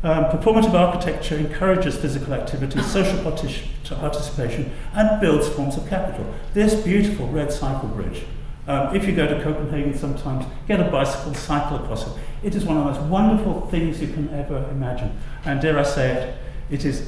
Um, 0.03 0.25
performative 0.25 0.73
architecture 0.73 1.37
encourages 1.37 1.95
physical 1.95 2.33
activity, 2.33 2.81
social 2.81 3.19
partic- 3.19 3.67
participation, 3.83 4.71
and 4.95 5.21
builds 5.21 5.47
forms 5.49 5.77
of 5.77 5.87
capital. 5.87 6.25
This 6.55 6.73
beautiful 6.73 7.27
red 7.27 7.53
cycle 7.53 7.89
bridge, 7.89 8.23
um, 8.67 8.95
if 8.95 9.05
you 9.05 9.15
go 9.15 9.27
to 9.27 9.43
Copenhagen 9.43 9.95
sometimes, 9.95 10.45
get 10.67 10.79
a 10.79 10.85
bicycle, 10.85 11.35
cycle 11.35 11.77
across 11.77 12.07
it. 12.07 12.13
It 12.41 12.55
is 12.55 12.65
one 12.65 12.77
of 12.77 12.85
the 12.85 12.91
most 12.91 13.09
wonderful 13.09 13.67
things 13.67 14.01
you 14.01 14.07
can 14.07 14.29
ever 14.33 14.67
imagine. 14.71 15.15
And 15.45 15.61
dare 15.61 15.77
I 15.77 15.83
say 15.83 16.11
it, 16.11 16.37
it 16.71 16.85
is 16.85 17.07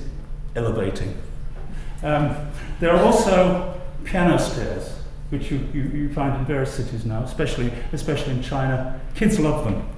elevating. 0.56 1.18
Um, 2.04 2.36
there 2.80 2.92
are 2.92 3.04
also 3.04 3.80
piano 4.04 4.38
stairs, 4.38 5.00
which 5.30 5.50
you, 5.50 5.68
you, 5.74 5.84
you 5.84 6.14
find 6.14 6.36
in 6.36 6.46
various 6.46 6.74
cities 6.74 7.06
now, 7.06 7.24
especially, 7.24 7.72
especially 7.92 8.34
in 8.34 8.44
China. 8.44 9.00
Kids 9.16 9.40
love 9.40 9.64
them. 9.66 9.88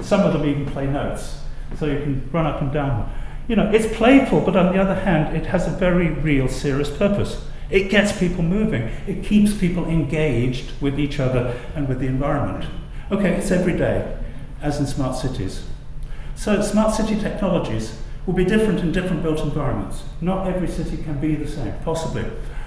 Some 0.00 0.20
of 0.20 0.32
them 0.32 0.44
even 0.44 0.66
play 0.66 0.86
notes, 0.86 1.40
so 1.78 1.86
you 1.86 1.98
can 2.00 2.28
run 2.32 2.46
up 2.46 2.60
and 2.60 2.72
down. 2.72 3.12
You 3.48 3.56
know, 3.56 3.70
it's 3.70 3.94
playful, 3.96 4.40
but 4.40 4.56
on 4.56 4.72
the 4.72 4.80
other 4.80 4.94
hand, 4.94 5.36
it 5.36 5.46
has 5.46 5.66
a 5.66 5.70
very 5.70 6.10
real, 6.10 6.48
serious 6.48 6.88
purpose. 6.88 7.44
It 7.70 7.90
gets 7.90 8.16
people 8.16 8.42
moving. 8.42 8.90
It 9.06 9.24
keeps 9.24 9.56
people 9.56 9.86
engaged 9.86 10.80
with 10.80 11.00
each 11.00 11.18
other 11.18 11.58
and 11.74 11.88
with 11.88 12.00
the 12.00 12.06
environment. 12.06 12.66
Okay, 13.10 13.30
it's 13.30 13.50
every 13.50 13.76
day, 13.76 14.16
as 14.60 14.78
in 14.78 14.86
smart 14.86 15.16
cities. 15.16 15.64
So, 16.34 16.62
smart 16.62 16.94
city 16.94 17.18
technologies 17.18 17.98
will 18.26 18.34
be 18.34 18.44
different 18.44 18.80
in 18.80 18.92
different 18.92 19.22
built 19.22 19.40
environments. 19.40 20.02
Not 20.20 20.46
every 20.46 20.68
city 20.68 20.96
can 21.02 21.20
be 21.20 21.34
the 21.34 21.48
same, 21.48 21.74
possibly. 21.84 22.24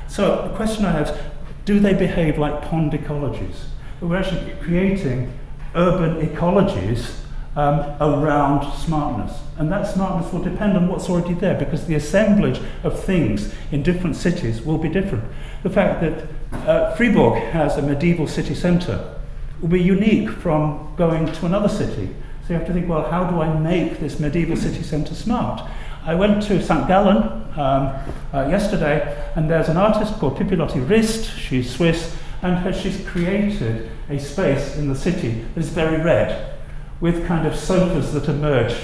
So, 0.08 0.48
the 0.48 0.56
question 0.56 0.86
I 0.86 0.92
have 0.92 1.10
is 1.10 1.18
do 1.66 1.80
they 1.80 1.94
behave 1.94 2.38
like 2.38 2.62
pond 2.64 2.92
ecologies? 2.92 3.66
We're 4.02 4.18
actually 4.18 4.54
creating 4.62 5.34
urban 5.76 6.28
ecologies 6.28 7.20
um, 7.56 7.80
around 8.02 8.72
smartness. 8.74 9.40
And 9.58 9.72
that 9.72 9.88
smartness 9.88 10.32
will 10.34 10.44
depend 10.44 10.76
on 10.76 10.88
what's 10.88 11.10
already 11.10 11.34
there 11.34 11.58
because 11.58 11.86
the 11.86 11.96
assemblage 11.96 12.60
of 12.84 13.02
things 13.02 13.54
in 13.72 13.84
different 13.84 14.16
cities 14.16 14.62
will 14.62 14.78
be 14.78 14.90
different. 14.90 15.24
The 15.64 15.70
fact 15.70 16.02
that 16.02 16.28
uh, 16.68 16.96
Fribourg 16.96 17.42
has 17.52 17.78
a 17.78 17.82
medieval 17.82 18.28
city 18.28 18.54
centre 18.54 19.16
will 19.62 19.70
be 19.70 19.82
unique 19.82 20.30
from 20.30 20.94
going 20.98 21.32
to 21.32 21.46
another 21.46 21.70
city. 21.70 22.14
So 22.46 22.54
you 22.54 22.60
have 22.60 22.68
to 22.68 22.74
think, 22.74 22.90
well, 22.90 23.10
how 23.10 23.24
do 23.30 23.42
I 23.42 23.58
make 23.58 24.00
this 24.00 24.20
medieval 24.20 24.58
city 24.58 24.84
centre 24.84 25.16
smart? 25.16 25.68
I 26.04 26.14
went 26.14 26.44
to 26.44 26.62
St. 26.62 26.88
Gallen 26.88 27.18
um, 27.58 27.96
uh, 28.32 28.48
yesterday, 28.48 29.26
and 29.36 29.50
there's 29.50 29.70
an 29.70 29.78
artist 29.78 30.14
called 30.20 30.38
Pipilotti 30.38 30.88
Rist, 30.88 31.26
she's 31.40 31.74
Swiss, 31.74 32.16
and 32.46 32.60
her, 32.60 32.72
she's 32.72 33.04
created 33.08 33.90
a 34.08 34.20
space 34.20 34.78
in 34.78 34.88
the 34.88 34.96
city 34.96 35.44
that 35.56 35.60
is 35.60 35.70
very 35.70 36.02
red, 36.02 36.54
with 37.02 37.26
kind 37.26 37.48
of 37.48 37.56
sofas 37.56 38.14
that 38.14 38.30
emerge 38.30 38.76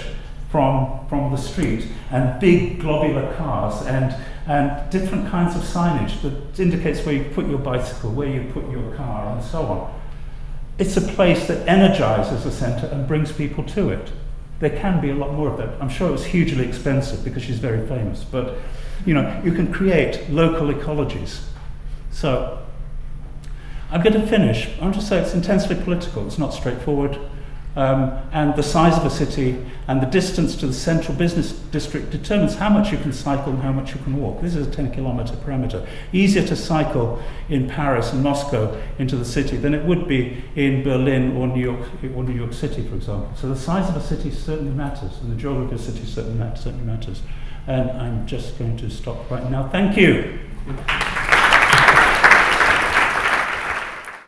from, 0.49 1.05
from 1.07 1.31
the 1.31 1.37
street, 1.37 1.87
and 2.09 2.39
big 2.39 2.79
globular 2.79 3.31
cars, 3.35 3.85
and, 3.85 4.15
and 4.47 4.89
different 4.89 5.29
kinds 5.29 5.55
of 5.55 5.61
signage 5.61 6.19
that 6.23 6.59
indicates 6.59 7.05
where 7.05 7.13
you 7.13 7.23
put 7.35 7.45
your 7.45 7.59
bicycle, 7.59 8.11
where 8.11 8.27
you 8.27 8.51
put 8.51 8.67
your 8.71 8.95
car, 8.95 9.31
and 9.31 9.43
so 9.43 9.61
on. 9.61 10.01
It's 10.79 10.97
a 10.97 11.01
place 11.01 11.47
that 11.47 11.67
energizes 11.67 12.43
the 12.43 12.51
centre 12.51 12.87
and 12.87 13.07
brings 13.07 13.31
people 13.31 13.63
to 13.65 13.89
it. 13.89 14.11
There 14.59 14.71
can 14.71 14.99
be 14.99 15.11
a 15.11 15.15
lot 15.15 15.33
more 15.33 15.49
of 15.49 15.57
that. 15.59 15.79
I'm 15.79 15.89
sure 15.89 16.09
it 16.09 16.13
was 16.13 16.25
hugely 16.25 16.67
expensive 16.67 17.23
because 17.23 17.43
she's 17.43 17.59
very 17.59 17.87
famous, 17.87 18.23
but 18.23 18.57
you 19.05 19.13
know, 19.13 19.39
you 19.45 19.51
can 19.51 19.71
create 19.71 20.27
local 20.31 20.67
ecologies. 20.67 21.43
So 22.11 22.61
I'm 23.91 24.01
going 24.01 24.19
to 24.19 24.25
finish. 24.25 24.69
I 24.79 24.83
want 24.83 24.95
to 24.95 25.01
say 25.01 25.19
it's 25.19 25.33
intensely 25.33 25.75
political, 25.75 26.25
it's 26.25 26.37
not 26.37 26.53
straightforward. 26.53 27.19
Um, 27.73 28.19
and 28.33 28.53
the 28.55 28.63
size 28.63 28.97
of 28.97 29.05
a 29.05 29.09
city 29.09 29.65
and 29.87 30.01
the 30.01 30.05
distance 30.05 30.57
to 30.57 30.67
the 30.67 30.73
central 30.73 31.15
business 31.17 31.53
district 31.53 32.09
determines 32.09 32.55
how 32.55 32.69
much 32.69 32.91
you 32.91 32.97
can 32.97 33.13
cycle 33.13 33.53
and 33.53 33.61
how 33.61 33.71
much 33.71 33.95
you 33.95 34.01
can 34.01 34.17
walk. 34.17 34.41
This 34.41 34.55
is 34.55 34.67
a 34.67 34.71
10 34.71 34.91
kilometer 34.91 35.33
parameter. 35.35 35.87
Easier 36.11 36.45
to 36.47 36.55
cycle 36.55 37.23
in 37.47 37.69
Paris 37.69 38.11
and 38.11 38.21
Moscow 38.21 38.77
into 38.99 39.15
the 39.15 39.23
city 39.23 39.55
than 39.55 39.73
it 39.73 39.85
would 39.85 40.05
be 40.05 40.43
in 40.55 40.83
Berlin 40.83 41.37
or 41.37 41.47
New 41.47 41.61
York, 41.61 41.87
or 42.13 42.25
New 42.25 42.35
York 42.35 42.51
City, 42.51 42.85
for 42.85 42.95
example. 42.95 43.31
So 43.37 43.47
the 43.47 43.55
size 43.55 43.87
of 43.87 43.95
a 43.95 44.01
city 44.01 44.31
certainly 44.31 44.73
matters, 44.73 45.17
and 45.21 45.31
the 45.31 45.37
geography 45.37 45.75
of 45.75 45.79
a 45.79 45.83
city 45.83 46.05
certainly, 46.05 46.45
certainly 46.57 46.83
matters. 46.83 47.21
And 47.67 47.89
I'm 47.91 48.27
just 48.27 48.59
going 48.59 48.75
to 48.77 48.89
stop 48.89 49.31
right 49.31 49.49
now. 49.49 49.69
Thank 49.69 49.95
you. 49.95 50.39